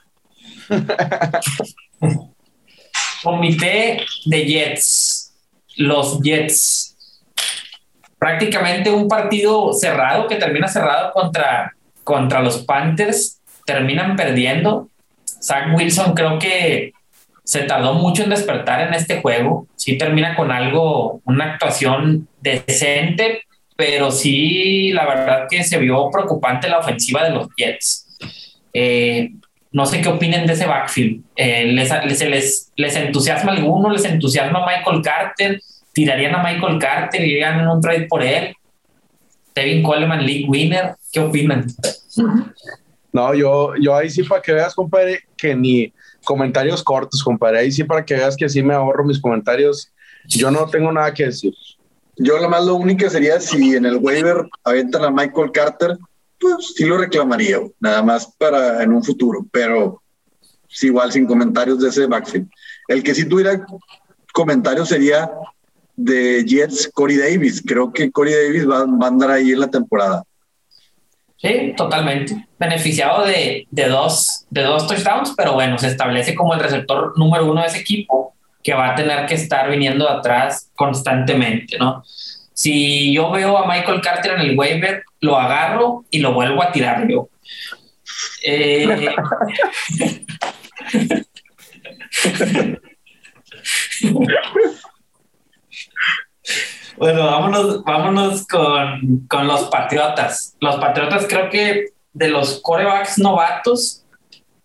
[3.22, 5.34] Comité de Jets.
[5.76, 6.96] Los Jets.
[8.18, 13.40] Prácticamente un partido cerrado que termina cerrado contra, contra los Panthers.
[13.66, 14.88] Terminan perdiendo.
[15.24, 16.92] Zach Wilson creo que
[17.44, 19.66] se tardó mucho en despertar en este juego.
[19.76, 23.42] Sí termina con algo, una actuación decente,
[23.76, 28.18] pero sí, la verdad que se vio preocupante la ofensiva de los Jets.
[28.72, 29.30] Eh,
[29.74, 31.24] no sé qué opinen de ese backfield.
[31.34, 33.90] Eh, les, les, les, entusiasma alguno?
[33.90, 35.60] ¿Les entusiasma Michael Carter?
[35.92, 38.54] ¿Tirarían a Michael Carter y en un trade por él?
[39.52, 40.94] Tevin Coleman, League Winner.
[41.12, 41.66] ¿Qué opinan?
[43.12, 47.58] No, yo, yo ahí sí para que veas, compadre, que ni, comentarios cortos, compadre.
[47.58, 49.90] Ahí sí, para que veas que sí me ahorro mis comentarios.
[50.28, 51.52] Yo no tengo nada que decir.
[52.16, 55.98] Yo lo más lo único sería si en el waiver aventan a Michael Carter,
[56.44, 60.02] pues sí lo reclamaría, nada más para en un futuro, pero
[60.68, 62.48] sí, igual sin comentarios de ese backfield.
[62.88, 63.64] El que sí tuviera
[64.32, 65.30] comentarios sería
[65.96, 67.62] de Jets Corey Davis.
[67.64, 70.22] Creo que Corey Davis va, va a andar ahí en la temporada.
[71.44, 72.46] Sí, totalmente.
[72.58, 77.60] Beneficiado de, dos, de dos touchdowns, pero bueno, se establece como el receptor número uno
[77.60, 82.02] de ese equipo que va a tener que estar viniendo atrás constantemente, ¿no?
[82.54, 86.72] Si yo veo a Michael Carter en el waiver, lo agarro y lo vuelvo a
[86.72, 87.28] tirar yo.
[88.42, 89.14] Eh,
[96.96, 100.56] Bueno, vámonos, vámonos con, con, los Patriotas.
[100.60, 104.04] Los Patriotas creo que de los corebacks novatos,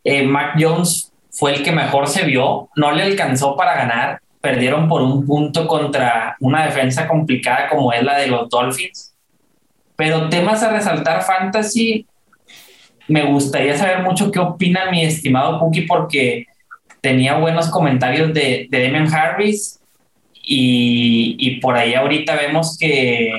[0.03, 2.69] eh, Mac Jones fue el que mejor se vio.
[2.75, 4.21] No le alcanzó para ganar.
[4.41, 9.13] Perdieron por un punto contra una defensa complicada como es la de los Dolphins.
[9.95, 12.07] Pero temas a resaltar fantasy,
[13.07, 16.45] me gustaría saber mucho qué opina mi estimado Cookie porque
[17.01, 19.79] tenía buenos comentarios de, de Damian Harris
[20.51, 23.31] y, por ahí ahorita vemos que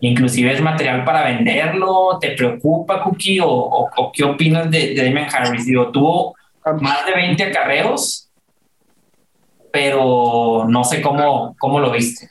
[0.00, 2.18] inclusive es material para venderlo.
[2.20, 3.40] ¿Te preocupa, Cookie?
[3.42, 5.66] ¿O, qué opinas de, de Damon Harris?
[5.66, 6.36] Digo, tuvo
[6.80, 8.23] más de 20 acarreos,
[9.74, 12.30] pero no sé cómo, cómo lo viste.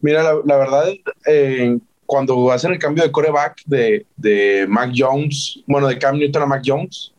[0.00, 0.84] Mira, la, verdad,
[1.26, 1.76] eh,
[2.06, 6.46] cuando hacen el cambio de coreback de, de Mac Jones, bueno, de Cam Newton a
[6.46, 7.12] Mac Jones,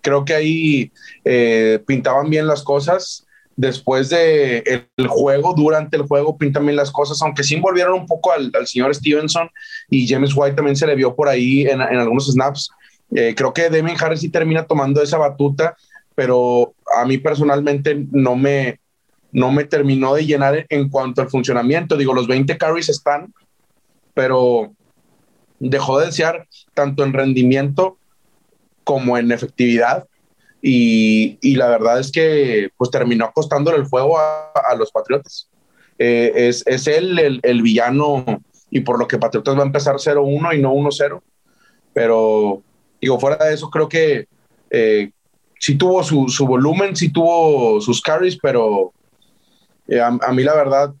[0.00, 0.92] creo que ahí
[1.24, 6.92] eh, pintaban bien las cosas después de el juego, durante el juego, pintan bien las
[6.92, 9.50] cosas, aunque sí envolvieron un poco al, señor Stevenson
[9.90, 12.70] y James White también se le vio por ahí en, algunos snaps.
[13.12, 15.76] Eh, creo que Damien Harris sí termina tomando esa batuta,
[16.14, 18.80] pero a mí personalmente no me,
[19.32, 21.96] no me terminó de llenar en cuanto al funcionamiento.
[21.96, 23.32] Digo, los 20 carries están,
[24.14, 24.72] pero
[25.58, 27.96] dejó de desear tanto en rendimiento
[28.84, 30.06] como en efectividad.
[30.60, 35.48] Y, la verdad es que pues terminó costándole el fuego a, los Patriotas.
[35.98, 38.24] Eh, es, es, él el, el, villano
[38.70, 41.20] y por lo que Patriotas va a empezar 0-1 y no 1-0.
[41.92, 42.62] Pero,
[43.00, 44.26] digo, fuera de eso, creo que
[44.70, 45.10] eh,
[45.62, 48.92] sí tuvo su, su, volumen, sí tuvo sus carries, pero
[49.86, 50.92] eh, a, mí la verdad,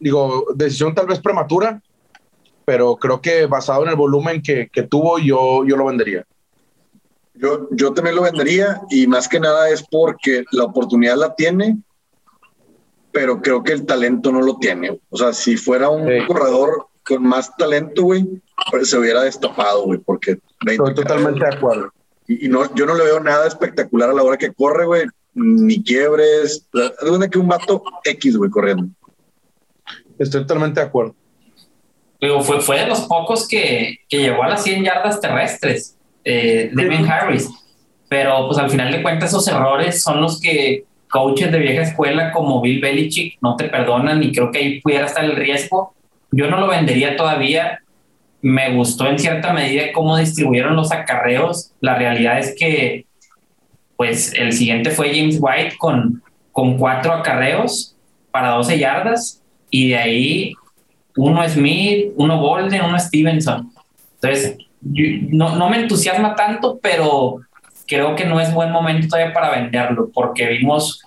[0.00, 1.80] digo, decisión tal vez prematura,
[2.64, 6.26] pero creo que basado en el volumen que, que tuvo, yo, yo lo vendería.
[7.34, 11.78] Yo, yo también lo vendería y más que nada es porque la oportunidad la tiene,
[13.12, 14.98] pero creo que el talento no lo tiene.
[15.10, 18.26] O sea, si fuera un corredor con más talento, güey,
[18.82, 20.40] se hubiera destapado, güey, porque...
[20.66, 21.92] Estoy totalmente de acuerdo.
[22.28, 25.02] Y, no, yo no le veo nada espectacular a la hora que corre, güey,
[25.34, 26.68] ni quiebres.
[26.72, 28.86] Es donde que un vato X, güey, corriendo.
[30.18, 31.14] Estoy totalmente de acuerdo.
[32.20, 36.70] Digo, fue, fue de los pocos que, que llegó a las 100 yardas terrestres eh,
[36.72, 37.48] Devin Harris.
[38.08, 42.32] Pero pues al final de cuentas esos errores son los que coaches de vieja escuela
[42.32, 45.94] como Bill Belichick no te perdonan y creo que ahí pudiera estar el riesgo.
[46.30, 47.80] Yo no lo vendería todavía.
[48.40, 51.72] Me gustó en cierta medida cómo distribuyeron los acarreos.
[51.80, 53.06] La realidad es que
[53.96, 56.22] pues el siguiente fue James White con,
[56.52, 57.96] con cuatro acarreos
[58.30, 60.52] para 12 yardas y de ahí
[61.16, 63.72] uno Smith, uno Golden, uno Stevenson.
[64.14, 67.40] Entonces, no, no me entusiasma tanto, pero
[67.88, 71.02] creo que no es buen momento todavía para venderlo, porque vimos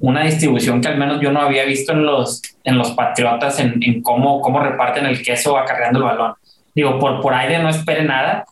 [0.00, 3.82] una distribución que al menos yo no había visto en los, en los Patriotas, en,
[3.82, 6.34] en cómo, cómo reparten el queso acarreando el balón.
[6.74, 8.44] Digo, por, por aire no espere nada,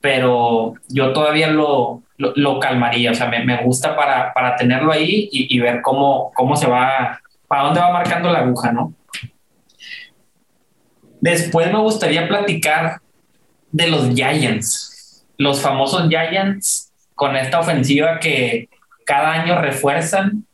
[0.00, 5.28] pero yo todavía lo, lo, calmaría, o sea, me, me gusta para, para, tenerlo ahí
[5.32, 8.94] y, y, ver cómo, cómo se va, para dónde va marcando la aguja, ¿no?
[11.20, 13.00] Después me gustaría platicar
[13.72, 18.68] de los Giants, los famosos Giants con esta ofensiva que
[19.04, 20.46] cada año refuerzan,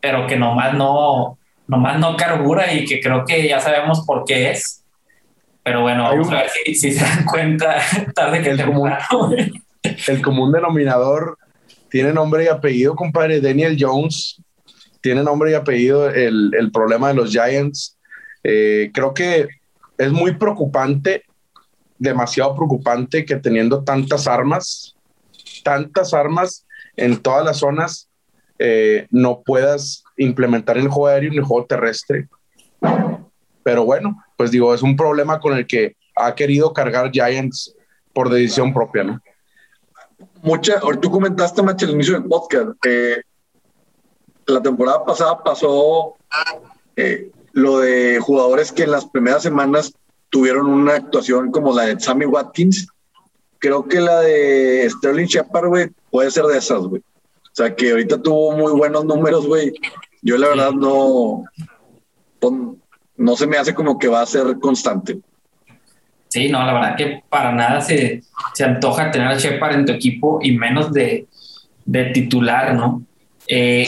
[0.00, 4.50] pero que nomás no, nomás no carbura y que creo que ya sabemos por qué
[4.50, 4.79] es.
[5.62, 7.76] Pero bueno, vamos a ver si, se dan cuenta
[8.14, 8.90] tarde que el común,
[10.08, 11.38] el común denominador
[11.90, 13.40] tiene nombre y apellido, compadre.
[13.40, 14.40] Daniel Jones
[15.00, 17.98] tiene nombre y apellido el, el problema de los Giants.
[18.42, 19.48] Eh, creo que
[19.98, 21.24] es muy preocupante
[22.00, 24.96] demasiado preocupante que teniendo tantas armas,
[25.62, 28.08] tantas armas en todas las zonas,
[28.58, 32.26] eh, no puedas implementar el juego aéreo y el juego terrestre.
[33.62, 37.74] Pero bueno, pues digo, es un problema con el que ha querido cargar Giants
[38.12, 39.20] por decisión propia, ¿no?
[40.42, 43.22] Mucha, tú comentaste, Macho, al inicio del podcast, que
[44.46, 46.14] la temporada pasada pasó
[46.96, 49.92] eh, lo de jugadores que en las primeras semanas
[50.30, 52.88] tuvieron una actuación como la de Sammy Watkins.
[53.58, 57.02] Creo que la de Sterling Shepard, güey, puede ser de esas, güey.
[57.02, 59.74] O sea, que ahorita tuvo muy buenos números, güey.
[60.22, 61.44] Yo la verdad no,
[63.20, 65.18] no se me hace como que va a ser constante.
[66.28, 68.22] Sí, no, la verdad que para nada se,
[68.54, 71.26] se antoja tener a Shepard en tu equipo y menos de,
[71.84, 73.02] de titular, ¿no?
[73.46, 73.86] Eh,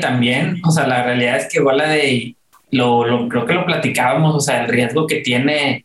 [0.00, 2.36] también, o sea, la realidad es que Goladay
[2.70, 5.84] lo, creo que lo platicábamos, o sea, el riesgo que tiene.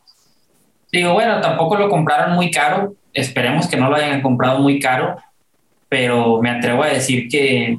[0.92, 5.18] Digo, bueno, tampoco lo compraron muy caro, esperemos que no lo hayan comprado muy caro,
[5.90, 7.78] pero me atrevo a decir que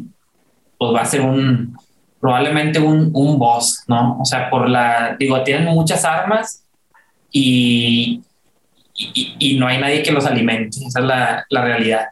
[0.76, 1.76] pues va a ser un,
[2.20, 4.18] probablemente un, un boss, ¿no?
[4.20, 6.64] O sea, por la, digo, tienen muchas armas
[7.32, 8.22] y,
[8.94, 12.06] y, no hay nadie que los alimente, esa es la, la realidad.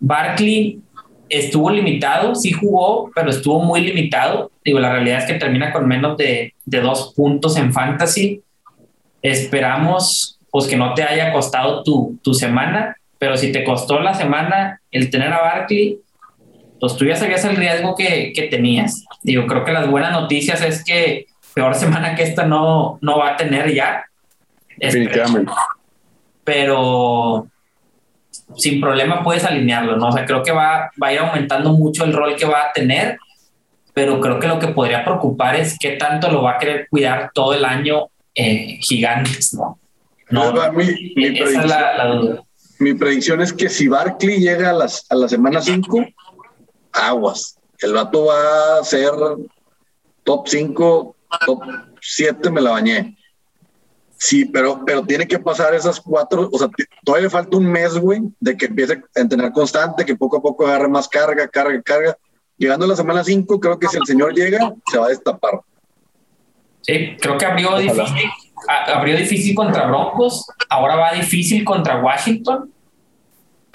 [0.00, 0.80] Barkley
[1.28, 4.50] estuvo limitado, sí jugó, pero estuvo muy limitado.
[4.64, 8.42] Digo, la realidad es que termina con menos de, de dos puntos en fantasy.
[9.22, 14.14] Esperamos pues que no te haya costado tu, tu, semana, pero si te costó la
[14.14, 15.98] semana el tener a Barkley,
[16.80, 19.04] pues tú ya sabías el riesgo que, que tenías.
[19.22, 23.32] Digo, creo que las buenas noticias es que peor semana que esta no, no va
[23.32, 24.04] a tener ya.
[24.76, 25.52] Definitivamente.
[26.44, 27.48] Pero
[28.56, 30.08] sin problema puedes alinearlo, ¿no?
[30.08, 32.72] O sea, creo que va, va a ir aumentando mucho el rol que va a
[32.72, 33.18] tener,
[33.92, 37.30] pero creo que lo que podría preocupar es qué tanto lo va a querer cuidar
[37.34, 39.78] todo el año eh, gigantes, ¿no?
[40.30, 40.84] No, mi,
[41.38, 42.42] esa es la, duda.
[42.78, 46.06] Mi predicción es que si Barkley llega a, las, a la semana 5,
[46.92, 47.57] aguas.
[47.80, 49.12] El vato va a ser
[50.24, 51.16] top 5,
[51.46, 51.62] top
[52.00, 53.16] 7, me la bañé.
[54.18, 56.68] Sí, pero, pero tiene que pasar esas cuatro, o sea,
[57.04, 60.66] todavía falta un mes, güey, de que empiece a entrenar constante, que poco a poco
[60.66, 62.18] agarre más carga, carga, carga.
[62.56, 65.60] Llegando a la semana 5, creo que si el señor llega, se va a destapar.
[66.82, 68.30] Sí, creo que abrió difícil,
[68.66, 72.72] abrió difícil contra Broncos, ahora va difícil contra Washington,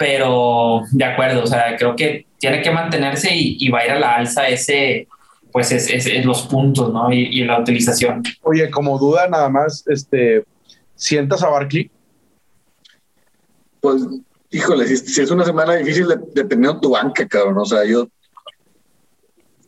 [0.04, 3.98] pero de acuerdo, o sea, creo que tiene que mantenerse y, va a ir a
[3.98, 5.08] la alza ese,
[5.50, 7.10] pues es, es, los puntos, ¿no?
[7.10, 8.22] Y, y, la utilización.
[8.42, 10.44] Oye, como duda nada más, este,
[10.94, 11.90] ¿Sientas a Barkley?
[13.80, 14.02] Pues,
[14.50, 17.56] híjole, si, es una semana difícil dependiendo de tu banca, cabrón.
[17.56, 18.06] O sea, yo,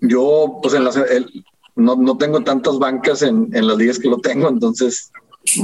[0.02, 1.00] yo, pues en las,
[1.76, 5.10] no, no, tengo tantas bancas en, en las ligas que lo tengo, entonces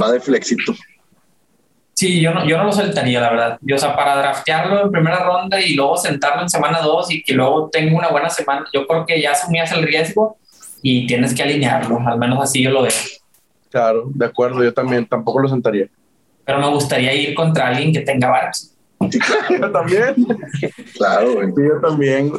[0.01, 0.73] va de flexito.
[1.93, 3.57] Sí, yo no, yo no lo soltaría, la verdad.
[3.61, 7.23] Yo, o sea, para draftearlo en primera ronda y luego sentarlo en semana dos y
[7.23, 10.37] que luego tenga una buena semana, yo creo que ya asumías el riesgo
[10.81, 12.91] y tienes que alinearlo, al menos así yo lo veo.
[13.69, 15.87] Claro, de acuerdo, yo también tampoco lo sentaría.
[16.45, 18.75] Pero me gustaría ir contra alguien que tenga Barks.
[19.49, 20.15] yo también.
[20.95, 21.47] claro, güey.
[21.57, 22.31] yo también,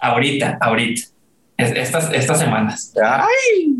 [0.00, 1.02] Ahorita, ahorita.
[1.56, 2.94] Estas, estas semanas.
[3.02, 3.74] ¡Ay!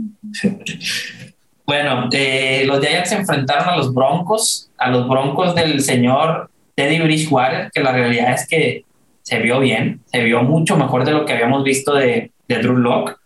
[1.68, 6.98] Bueno, eh, los Giants se enfrentaron a los Broncos, a los Broncos del señor Teddy
[6.98, 8.84] Bridgewater, que la realidad es que
[9.20, 12.78] se vio bien, se vio mucho mejor de lo que habíamos visto de, de Drew
[12.78, 13.16] Locke.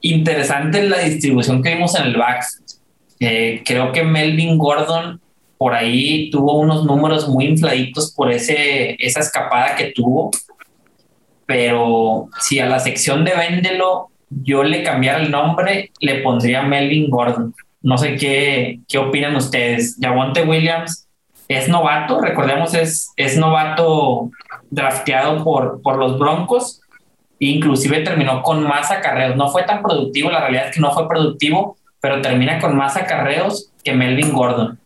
[0.00, 2.46] Interesante la distribución que vimos en el back.
[3.20, 5.20] Eh, creo que Melvin Gordon
[5.58, 10.30] por ahí tuvo unos números muy infladitos por ese, esa escapada que tuvo.
[11.44, 17.10] Pero si a la sección de Véndelo yo le cambiara el nombre, le pondría Melvin
[17.10, 17.54] Gordon.
[17.82, 19.98] No sé qué, qué opinan ustedes.
[20.00, 21.08] Javonte Williams
[21.48, 24.30] es novato, recordemos, es, es novato
[24.70, 26.80] drafteado por, por los Broncos.
[27.40, 29.36] Inclusive terminó con más acarreos.
[29.36, 32.96] No fue tan productivo, la realidad es que no fue productivo, pero termina con más
[32.96, 34.78] acarreos que Melvin Gordon.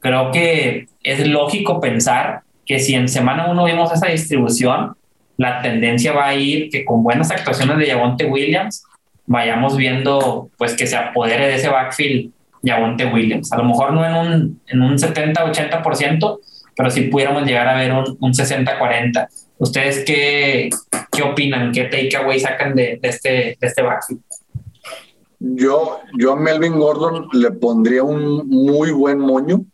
[0.00, 4.96] Creo que es lógico pensar que si en semana uno vimos esa distribución,
[5.36, 8.84] la tendencia va a ir que con buenas actuaciones de Yavonte Williams
[9.26, 12.32] vayamos viendo pues que se apodere de ese backfield
[12.62, 13.52] Yavonte Williams.
[13.52, 16.38] A lo mejor no en un, en un 70-80%,
[16.76, 19.28] pero si pudiéramos llegar a ver un, un 60-40.
[19.58, 20.70] ¿Ustedes qué,
[21.12, 21.72] qué opinan?
[21.72, 24.22] ¿Qué takeaway sacan de, de, este, de este backfield?
[25.38, 29.64] Yo, yo a Melvin Gordon le pondría un muy buen moño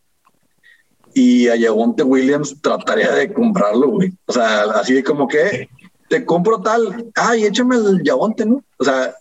[1.13, 4.11] y a Yagonte Williams trataría de comprarlo, güey.
[4.25, 5.69] O sea, así de como que
[6.07, 8.63] te compro tal, ay, échame el Yagonte, ¿no?
[8.77, 9.13] O sea,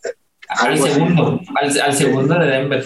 [0.49, 2.84] al segundo, al, segundo de Denver.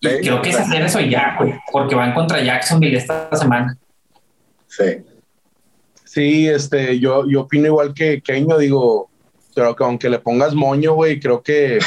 [0.00, 3.76] Y creo que es hacer eso ya, güey, porque van contra Jacksonville esta semana.
[4.66, 4.98] Sí.
[6.04, 9.10] Sí, este, yo, yo opino igual que Keño, digo,
[9.54, 11.78] pero que aunque le pongas moño, güey, creo que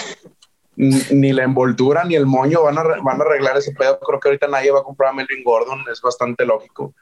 [0.80, 4.00] ni la envoltura ni el moño van a, van a arreglar ese pedo.
[4.00, 6.94] Creo que ahorita nadie va a comprar a Melvin Gordon, es bastante lógico.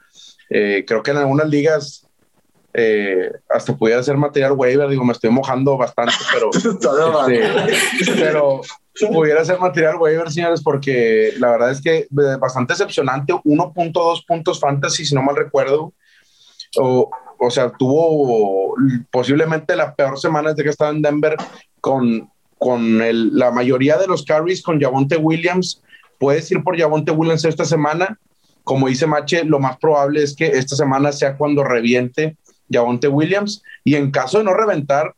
[0.50, 2.08] Eh, creo que en algunas ligas
[2.74, 6.50] eh, hasta pudiera ser material waiver, digo, me estoy mojando bastante, pero,
[7.98, 8.62] este, pero
[9.12, 12.08] pudiera ser material waiver, señores, porque la verdad es que
[12.40, 15.92] bastante decepcionante, 1.2 puntos fantasy, si no mal recuerdo,
[16.80, 17.08] o,
[17.38, 18.74] o sea, tuvo
[19.12, 21.36] posiblemente la peor semana desde que estaba en Denver
[21.80, 22.28] con
[22.58, 25.82] con el, la mayoría de los carries con Javonte Williams.
[26.18, 28.18] Puedes ir por Javonte Williams esta semana.
[28.64, 32.36] Como dice Mache, lo más probable es que esta semana sea cuando reviente
[32.70, 33.62] Javonte Williams.
[33.84, 35.14] Y en caso de no reventar,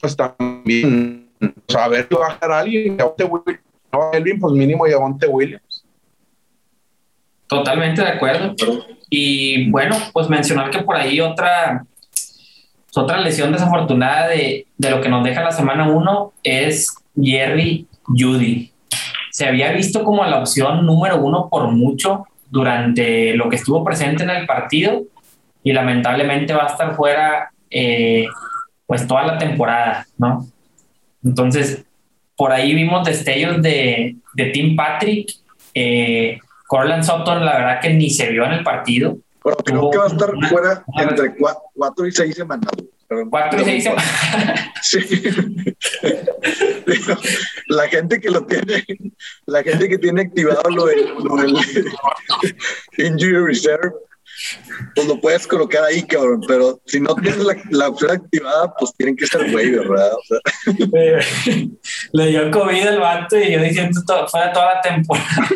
[0.00, 3.60] pues también, o sea, a ver si va a alguien, Javonte Williams,
[3.92, 5.84] no Elvin, pues mínimo Javonte Williams.
[7.46, 8.54] Totalmente de acuerdo.
[9.08, 11.86] Y bueno, pues mencionar que por ahí otra
[12.96, 18.72] otra lesión desafortunada de, lo que nos deja la semana 1 es Jerry Judy.
[19.30, 24.22] Se había visto como la opción número uno por mucho durante lo que estuvo presente
[24.22, 25.02] en el partido
[25.62, 28.26] y lamentablemente va a estar fuera eh,
[28.86, 30.46] pues toda la temporada, ¿no?
[31.24, 31.84] Entonces,
[32.36, 35.32] por ahí vimos destellos de, de Tim Patrick.
[35.74, 39.18] Eh, Corland Sutton, la verdad que ni se vio en el partido.
[39.46, 41.36] Bueno, creo que va a estar fuera entre
[41.72, 42.68] cuatro y seis semanas.
[43.30, 44.70] Cuatro y seis semanas.
[44.82, 44.98] Sí.
[47.68, 48.84] la gente que lo tiene,
[49.46, 51.14] la gente que tiene activado lo del,
[52.98, 53.92] Injury Reserve,
[54.96, 56.40] pues lo puedes colocar ahí, cabrón.
[56.48, 60.10] Pero si no tienes la, opción activada, pues tienen que ser güey, ¿verdad?
[60.12, 60.40] O sea.
[62.12, 65.48] Le dio COVID al vato y yo diciendo todo, fuera toda la temporada.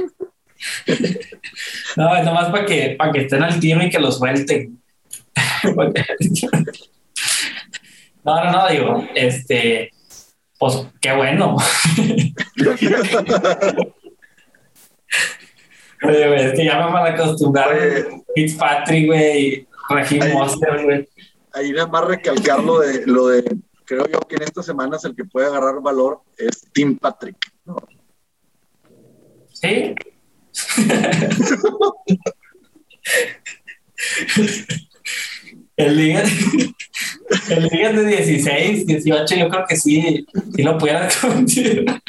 [1.97, 4.81] No, es nomás para que, para que estén al tiro y que los suelten.
[8.23, 9.91] No, no, no, digo, este,
[10.59, 11.57] pues qué bueno.
[16.03, 17.75] Oye, es que ya me van a acostumbrar
[18.35, 21.09] Fitzpatrick, güey, Regime Monster, güey.
[21.53, 25.17] Ahí nada más recalcar lo de, lo de, creo yo que en estas semanas el
[25.17, 27.77] que puede agarrar valor es Tim Patrick, ¿no?
[29.53, 29.95] Sí.
[35.77, 36.23] El liga,
[37.49, 42.01] el liga de 16, 18, yo creo que sí, sí lo pudieran considerar.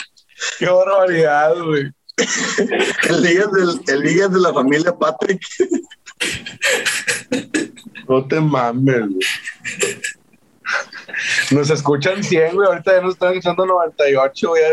[0.58, 1.92] Qué barbaridad, güey.
[3.10, 5.42] el ligas, del, el de la familia Patrick.
[8.08, 9.20] No te mames, güey.
[11.52, 12.68] Nos escuchan 100, güey.
[12.68, 14.64] Ahorita ya nos están escuchando 98, güey.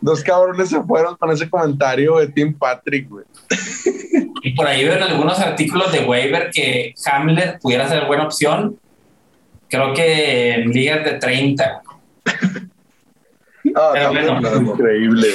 [0.00, 3.24] Dos cabrones se fueron con ese comentario de Tim Patrick, güey.
[4.42, 8.78] Y por ahí ven algunos artículos de waiver que Hamlet pudiera ser buena opción.
[9.68, 11.82] Creo que en ligas de 30.
[13.74, 14.12] Ah,
[14.60, 15.28] increíble.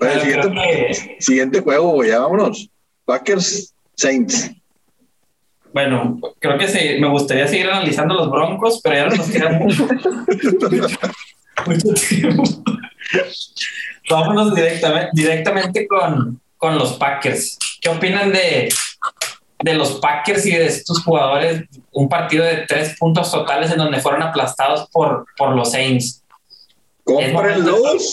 [1.20, 2.68] siguiente, juego, güey, ya vámonos.
[3.04, 4.50] Packers Saints.
[5.72, 9.88] Bueno, creo que me gustaría seguir analizando los Broncos, pero ya no nos queda mucho,
[12.08, 12.42] tiempo.
[14.10, 17.58] Vámonos directamente, directamente con, con los Packers.
[17.80, 18.72] ¿Qué opinan de,
[19.60, 21.64] de los Packers y de estos jugadores?
[21.92, 26.22] Un partido de tres puntos totales en donde fueron aplastados por, por los Saints.
[27.04, 28.12] Cómprenlos.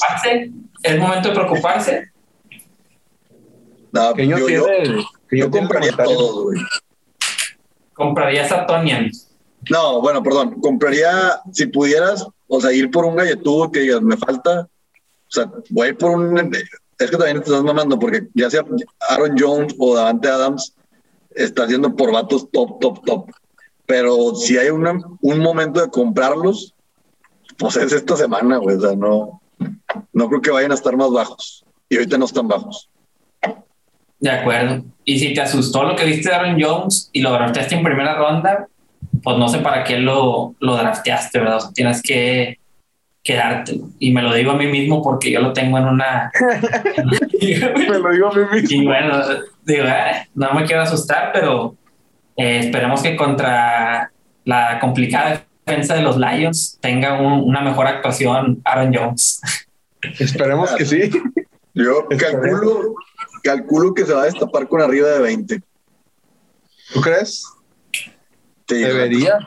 [0.81, 2.09] ¿Es momento de preocuparse?
[3.91, 4.67] No, yo, yo,
[5.31, 6.61] yo, compraría todo, güey.
[7.93, 9.11] ¿Comprarías a Tonian?
[9.69, 10.61] No, bueno, perdón.
[10.61, 14.61] Compraría, si pudieras, o sea, ir por un galletudo que digas, me falta.
[14.61, 16.51] O sea, voy por un.
[16.97, 18.65] Es que también te estás mamando, porque ya sea
[19.09, 20.73] Aaron Jones o Davante Adams,
[21.29, 23.29] está haciendo por vatos top, top, top.
[23.85, 26.73] Pero si hay una, un momento de comprarlos,
[27.57, 28.77] pues es esta semana, güey.
[28.77, 29.41] O sea, no,
[30.11, 31.63] no creo que vayan a estar más bajos.
[31.87, 32.89] Y ahorita no están bajos.
[34.19, 34.83] De acuerdo.
[35.05, 38.15] Y si te asustó lo que viste de Aaron Jones y lo drafteaste en primera
[38.15, 38.67] ronda,
[39.23, 41.59] pues no sé para qué lo, lo drafteaste, ¿verdad?
[41.73, 42.59] tienes que
[43.23, 43.79] quedarte.
[43.99, 46.31] Y me lo digo a mí mismo porque yo lo tengo en una.
[47.41, 48.81] me lo digo a mí mismo.
[48.81, 49.21] Y bueno,
[49.63, 51.75] digo, eh, no me quiero asustar, pero
[52.35, 54.11] eh, esperemos que contra
[54.45, 59.41] la complicada defensa de los Lions tenga una mejor actuación Aaron Jones.
[60.19, 61.09] Esperemos que sí.
[61.73, 62.95] Yo calculo,
[63.43, 65.61] calculo que se va a destapar con arriba de 20.
[66.93, 67.45] ¿Tú crees?
[68.69, 69.39] Debería.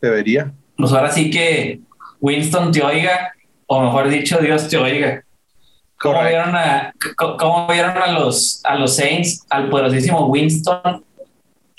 [0.00, 0.52] Debería.
[0.76, 1.80] Pues ahora sí que
[2.20, 3.32] Winston te oiga,
[3.66, 5.24] o mejor dicho, Dios te oiga.
[5.98, 11.02] ¿Cómo vieron, a, ¿Cómo vieron a los, a los Saints, al poderosísimo Winston?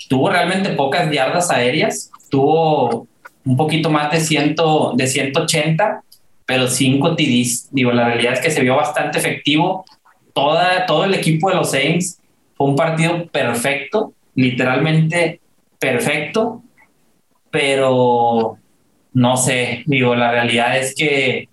[0.08, 3.06] Tuvo realmente pocas yardas aéreas, tuvo
[3.44, 6.02] un poquito más de, ciento, de 180,
[6.44, 7.68] pero 5 TDs.
[7.70, 9.84] Digo, la realidad es que se vio bastante efectivo.
[10.34, 12.20] Toda, todo el equipo de los Saints
[12.56, 15.40] fue un partido perfecto, literalmente
[15.78, 16.62] perfecto,
[17.50, 18.58] pero
[19.12, 21.48] no sé, digo, la realidad es que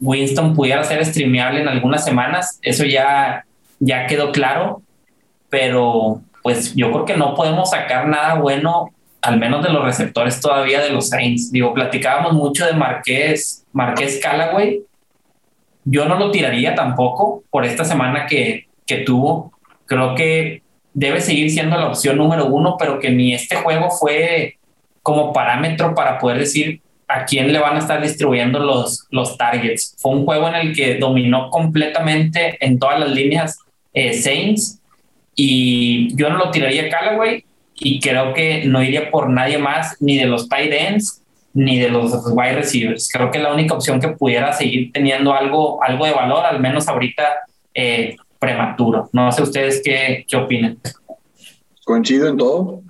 [0.00, 3.44] Winston pudiera ser streameable en algunas semanas, eso ya,
[3.80, 4.82] ya quedó claro,
[5.48, 10.40] pero pues yo creo que no podemos sacar nada bueno al menos de los receptores
[10.40, 11.50] todavía de los Saints.
[11.50, 14.82] Digo, platicábamos mucho de Marqués, Marqués Callaway.
[15.84, 19.52] Yo no lo tiraría tampoco por esta semana que, que tuvo.
[19.86, 20.62] Creo que
[20.98, 24.56] debe seguir siendo la opción número uno, pero que ni este juego fue
[25.00, 29.94] como parámetro para poder decir a quién le van a estar distribuyendo los, los targets.
[29.98, 33.58] Fue un juego en el que dominó completamente en todas las líneas
[33.94, 34.80] eh, Saints
[35.36, 37.44] y yo no lo tiraría a Callaway
[37.76, 41.22] y creo que no iría por nadie más, ni de los tight ends,
[41.54, 43.08] ni de los wide receivers.
[43.10, 46.88] Creo que la única opción que pudiera seguir teniendo algo, algo de valor, al menos
[46.88, 47.22] ahorita
[47.72, 49.08] eh, prematuro.
[49.12, 50.78] No sé ustedes qué, qué opinan.
[51.84, 52.82] Coincido en todo.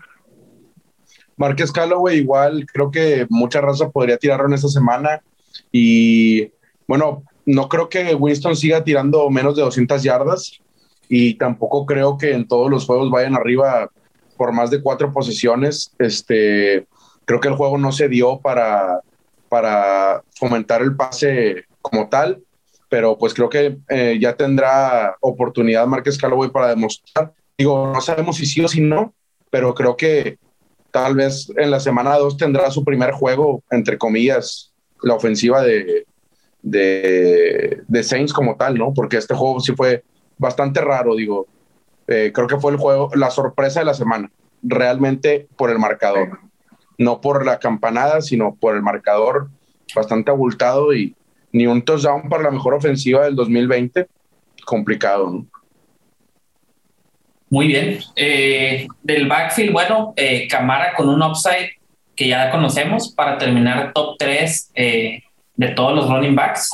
[1.37, 5.23] Marques Calloway igual, creo que mucha raza podría tirarlo en esta semana
[5.70, 6.51] y
[6.89, 10.61] bueno, no creo que Winston siga tirando menos de 200 yardas
[11.09, 13.89] y tampoco creo que en todos los juegos vayan arriba
[14.37, 15.95] por más de cuatro posiciones.
[15.99, 16.87] Este,
[17.25, 19.01] creo que el juego no se dio para,
[19.49, 22.43] para fomentar el pase como tal,
[22.89, 27.32] pero pues creo que eh, ya tendrá oportunidad Márquez Callaway para demostrar.
[27.56, 29.12] Digo, no sabemos si sí o si no,
[29.51, 30.39] pero creo que
[30.90, 36.06] tal vez en la semana 2 tendrá su primer juego, entre comillas, la ofensiva de,
[36.62, 38.94] de, de Saints como tal, ¿no?
[38.94, 40.02] Porque este juego sí fue
[40.39, 41.47] bastante raro, digo
[42.09, 44.31] eh, creo que fue el juego, la sorpresa de la semana,
[44.62, 46.40] realmente por el marcador,
[46.97, 49.51] no por la campanada, sino por el marcador
[49.94, 51.15] bastante abultado y
[51.53, 54.07] ni un touchdown para la mejor ofensiva del 2020,
[54.65, 55.31] complicado.
[55.31, 55.47] ¿no?
[57.51, 57.99] Muy bien.
[58.16, 61.70] Eh, del backfield, bueno, eh, Camara con un upside
[62.15, 66.70] que ya conocemos para terminar top 3 de todos los running backs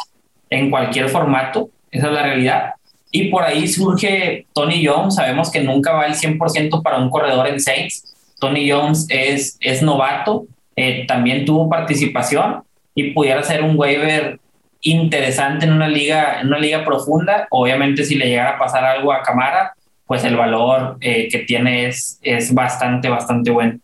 [0.50, 1.70] en cualquier formato.
[1.90, 2.74] Esa es la realidad.
[3.10, 5.14] Y por ahí surge Tony Jones.
[5.14, 8.12] Sabemos que nunca va el 100% para un corredor en Saints.
[8.40, 10.46] Tony Jones es, es novato,
[10.76, 12.62] eh, también tuvo participación
[12.94, 14.38] y pudiera ser un waiver
[14.84, 17.46] interesante en una liga, en una liga profunda.
[17.50, 19.74] Obviamente, si le llegara a pasar algo a Camara,
[20.06, 23.78] pues el valor eh, que tiene es, es bastante, bastante bueno.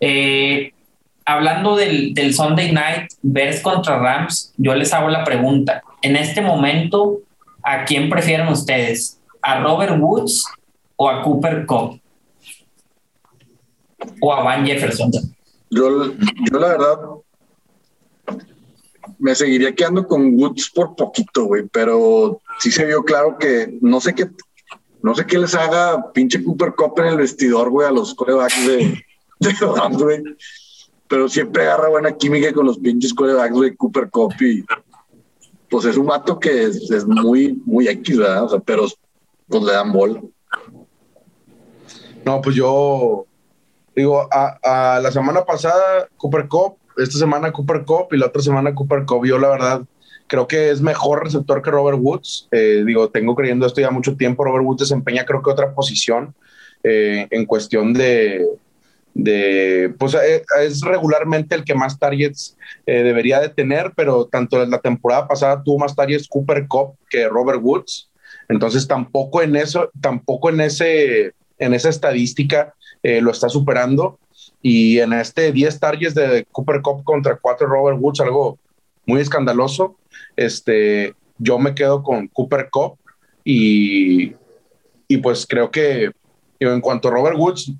[0.00, 0.72] Eh,
[1.24, 5.82] hablando del, del, Sunday Night, Bears contra Rams, yo les hago la pregunta.
[6.02, 7.20] En este momento,
[7.62, 9.18] ¿a quién prefieren ustedes?
[9.40, 10.44] ¿A Robert Woods
[10.96, 12.00] o a Cooper Cup?
[14.20, 15.10] ¿O a Van Jefferson?
[15.70, 16.14] Yo,
[16.50, 16.98] yo la verdad
[19.24, 23.98] me seguiría quedando con Woods por poquito, güey, pero sí se vio claro que no
[23.98, 24.28] sé qué,
[25.00, 28.66] no sé qué les haga pinche Cooper Cup en el vestidor, güey, a los corebacks
[28.66, 29.02] de,
[29.40, 30.36] de
[31.08, 34.62] Pero siempre agarra buena química con los pinches corebacks, de Cooper Cup y
[35.70, 38.44] pues es un mato que es, muy, muy X, ¿verdad?
[38.44, 38.86] O sea, pero
[39.48, 40.20] pues le dan bola.
[42.26, 43.24] No, pues yo
[43.96, 44.58] digo, a,
[44.96, 49.04] a la semana pasada Cooper Cup esta semana Cooper Cup y la otra semana Cooper
[49.04, 49.26] Cup.
[49.26, 49.82] Yo la verdad
[50.26, 52.48] creo que es mejor receptor que Robert Woods.
[52.50, 54.44] Eh, digo, tengo creyendo esto ya mucho tiempo.
[54.44, 56.34] Robert Woods desempeña creo que otra posición
[56.82, 58.46] eh, en cuestión de,
[59.14, 62.56] de, pues eh, es regularmente el que más targets
[62.86, 67.60] debería de tener, pero tanto la temporada pasada tuvo más targets Cooper Cup que Robert
[67.62, 68.10] Woods.
[68.48, 74.18] Entonces tampoco en eso, tampoco en ese, en esa estadística lo está superando.
[74.66, 78.58] Y en este 10 targets de Cooper Cup contra 4 Robert Woods, algo
[79.04, 79.98] muy escandaloso,
[80.36, 82.96] este, yo me quedo con Cooper Cup
[83.44, 84.32] y,
[85.06, 86.12] y pues creo que
[86.60, 87.74] en cuanto a Robert Woods,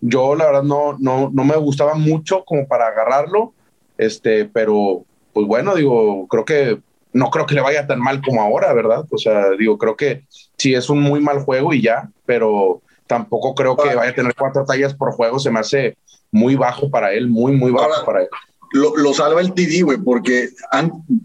[0.00, 3.52] yo la verdad no, no, no me gustaba mucho como para agarrarlo,
[3.98, 5.04] este, pero
[5.34, 6.80] pues bueno, digo, creo que
[7.12, 9.04] no creo que le vaya tan mal como ahora, ¿verdad?
[9.10, 10.24] O sea, digo, creo que
[10.56, 12.80] sí es un muy mal juego y ya, pero
[13.10, 15.98] tampoco creo que vaya a tener cuatro tallas por juego, se me hace
[16.30, 18.28] muy bajo para él, muy, muy bajo para él.
[18.72, 20.50] Lo, lo, salva el TD, güey, porque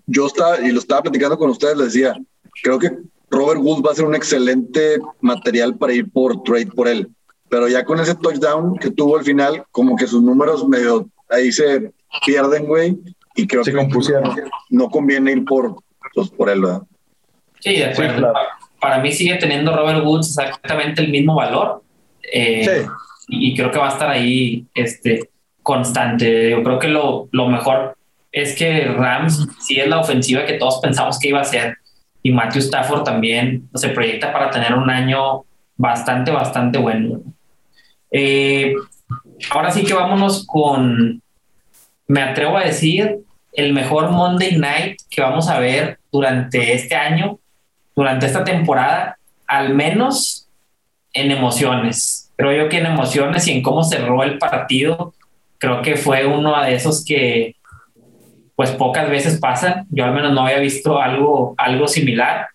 [0.07, 2.15] yo estaba, y lo estaba platicando con ustedes, les decía,
[2.63, 2.91] creo que
[3.29, 7.07] Robert Woods va a ser un excelente material para ir por trade por él.
[7.49, 11.51] Pero ya con ese touchdown que tuvo al final, como que sus números medio ahí
[11.51, 11.93] se
[12.25, 12.97] pierden, güey,
[13.35, 13.73] y creo que
[14.71, 15.75] no conviene ir por,
[16.15, 16.81] pues, por él, ¿verdad?
[17.59, 18.33] Sí, de acuerdo.
[18.85, 21.81] Para mí sigue teniendo Robert Woods exactamente el mismo valor.
[22.31, 22.89] Eh, sí
[23.27, 25.29] y creo que va a estar ahí este,
[25.61, 26.51] constante.
[26.51, 27.97] Yo creo que lo, lo mejor
[28.31, 31.77] es que Rams sí es la ofensiva que todos pensamos que iba a ser
[32.21, 35.45] y Matthew Stafford también se proyecta para tener un año
[35.77, 37.21] bastante, bastante bueno.
[38.11, 38.73] Eh,
[39.51, 41.21] ahora sí que vámonos con,
[42.07, 43.19] me atrevo a decir,
[43.53, 47.39] el mejor Monday Night que vamos a ver durante este año,
[47.95, 49.17] durante esta temporada,
[49.47, 50.47] al menos
[51.13, 55.13] en emociones creo yo que en emociones y en cómo cerró el partido,
[55.57, 57.55] creo que fue uno de esos que
[58.55, 59.85] pues pocas veces pasan.
[59.89, 62.47] Yo al menos no había visto algo, algo similar.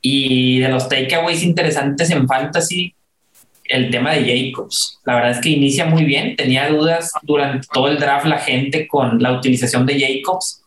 [0.00, 2.94] Y de los takeaways interesantes en fantasy,
[3.64, 5.00] el tema de Jacobs.
[5.04, 6.36] La verdad es que inicia muy bien.
[6.36, 10.62] Tenía dudas durante todo el draft la gente con la utilización de Jacobs.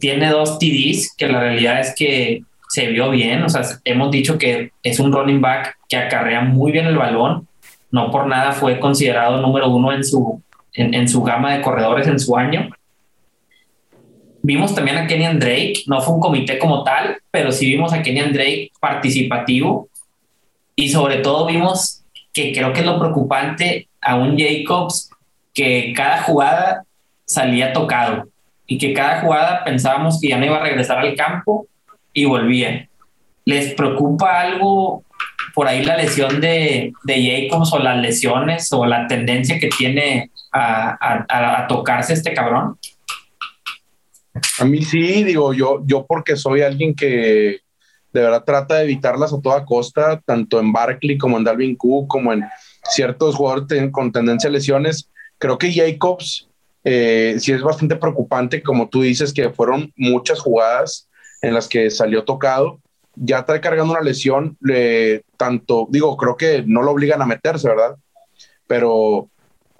[0.00, 4.38] Tiene dos TDs, que la realidad es que se vio bien, o sea, hemos dicho
[4.38, 7.46] que es un running back que acarrea muy bien el balón,
[7.90, 12.18] no por nada fue considerado número uno en su, en, su gama de corredores en
[12.18, 12.70] su año.
[14.42, 18.02] Vimos también a Kenyan Drake, no fue un comité como tal, pero sí vimos a
[18.02, 19.88] Kenyan Drake participativo
[20.74, 25.10] y sobre todo vimos que creo que es lo preocupante a un Jacobs
[25.54, 26.84] que cada jugada
[27.24, 28.28] salía tocado
[28.66, 31.66] y que cada jugada pensábamos que ya no iba a regresar al campo
[32.16, 32.88] y volvían.
[33.44, 35.04] ¿Les preocupa algo
[35.54, 40.30] por ahí la lesión de, de Jacobs o las lesiones o la tendencia que tiene
[40.50, 42.78] a, tocarse este cabrón?
[44.58, 47.60] A mí sí, digo, yo, yo porque soy alguien que
[48.12, 52.08] de verdad trata de evitarlas a toda costa, tanto en Barkley como en Dalvin Cook,
[52.08, 52.44] como en
[52.90, 55.10] ciertos jugadores con tendencia a lesiones.
[55.36, 56.48] Creo que Jacobs
[56.82, 61.05] eh, sí es bastante preocupante, como tú dices, que fueron muchas jugadas
[61.42, 62.80] en las que salió tocado.
[63.14, 64.58] Ya está cargando una lesión,
[65.36, 67.96] tanto, digo, creo que no lo obligan a meterse, ¿verdad?
[68.66, 69.30] Pero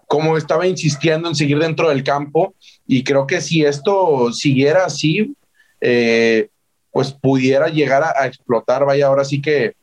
[0.07, 2.55] como estaba insistiendo en seguir dentro del campo,
[2.87, 5.35] y creo que si esto siguiera así,
[5.81, 6.49] eh,
[6.93, 9.75] pues pudiera llegar a, explotar, vaya, ahora sí que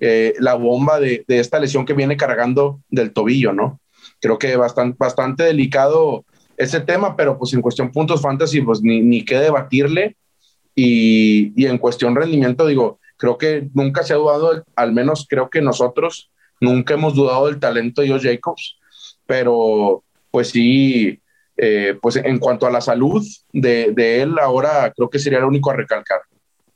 [0.00, 3.80] eh, la bomba de, esta lesión que viene cargando del tobillo, ¿no?
[4.20, 6.24] Creo que bastante, bastante delicado
[6.56, 10.16] ese tema, pero pues en cuestión puntos fantasy, pues ni, ni qué debatirle.
[10.74, 15.50] Y, y, en cuestión rendimiento, digo, creo que nunca se ha dudado, al menos creo
[15.50, 16.30] que nosotros
[16.60, 18.78] nunca hemos dudado del talento de Josh Jacobs,
[19.26, 21.20] pero pues sí,
[21.56, 23.22] eh, pues en cuanto a la salud
[23.52, 26.20] de, de, él, ahora creo que sería lo único a recalcar.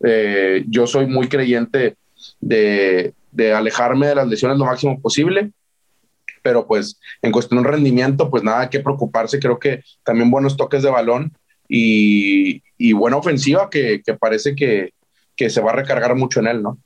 [0.04, 1.96] Eh, yo soy muy creyente
[2.40, 5.52] de, de, alejarme de las lesiones lo máximo posible,
[6.42, 10.82] pero pues en cuestión de rendimiento, pues nada que preocuparse, creo que también buenos toques
[10.82, 11.32] de balón
[11.68, 14.92] y, y buena ofensiva que, que parece que,
[15.36, 16.78] que se va a recargar mucho en él, ¿no?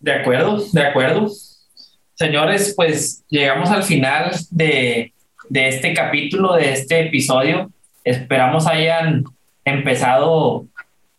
[0.00, 1.28] De acuerdo, de acuerdo.
[2.14, 5.12] Señores, pues llegamos al final de,
[5.48, 7.70] de este capítulo, de este episodio.
[8.04, 9.24] Esperamos hayan
[9.64, 10.66] empezado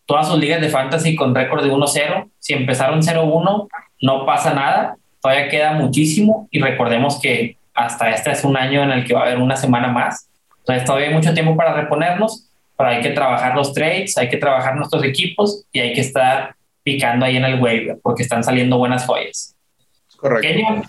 [0.06, 2.30] todas sus ligas de fantasy con récord de 1-0.
[2.40, 3.68] Si empezaron 0-1,
[4.02, 4.98] no pasa nada.
[5.22, 9.22] Todavía queda muchísimo y recordemos que hasta este es un año en el que va
[9.22, 10.30] a haber una semana más.
[10.66, 14.38] Entonces todavía hay mucho tiempo para reponernos, pero hay que trabajar los trades, hay que
[14.38, 18.80] trabajar nuestros equipos y hay que estar picando ahí en el wave porque están saliendo
[18.80, 19.56] buenas joyas.
[20.18, 20.84] Correcto.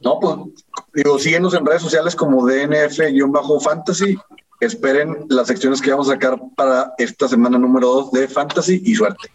[0.00, 0.36] No, pues
[0.94, 4.16] digo, síguenos en redes sociales como DNF-fantasy.
[4.60, 8.94] Esperen las secciones que vamos a sacar para esta semana número 2 de Fantasy y
[8.94, 9.30] suerte.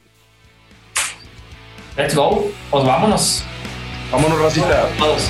[1.98, 2.46] Let's go.
[2.72, 3.44] Pues vámonos.
[4.12, 4.88] Vámonos, Racita.
[4.98, 5.30] Todos.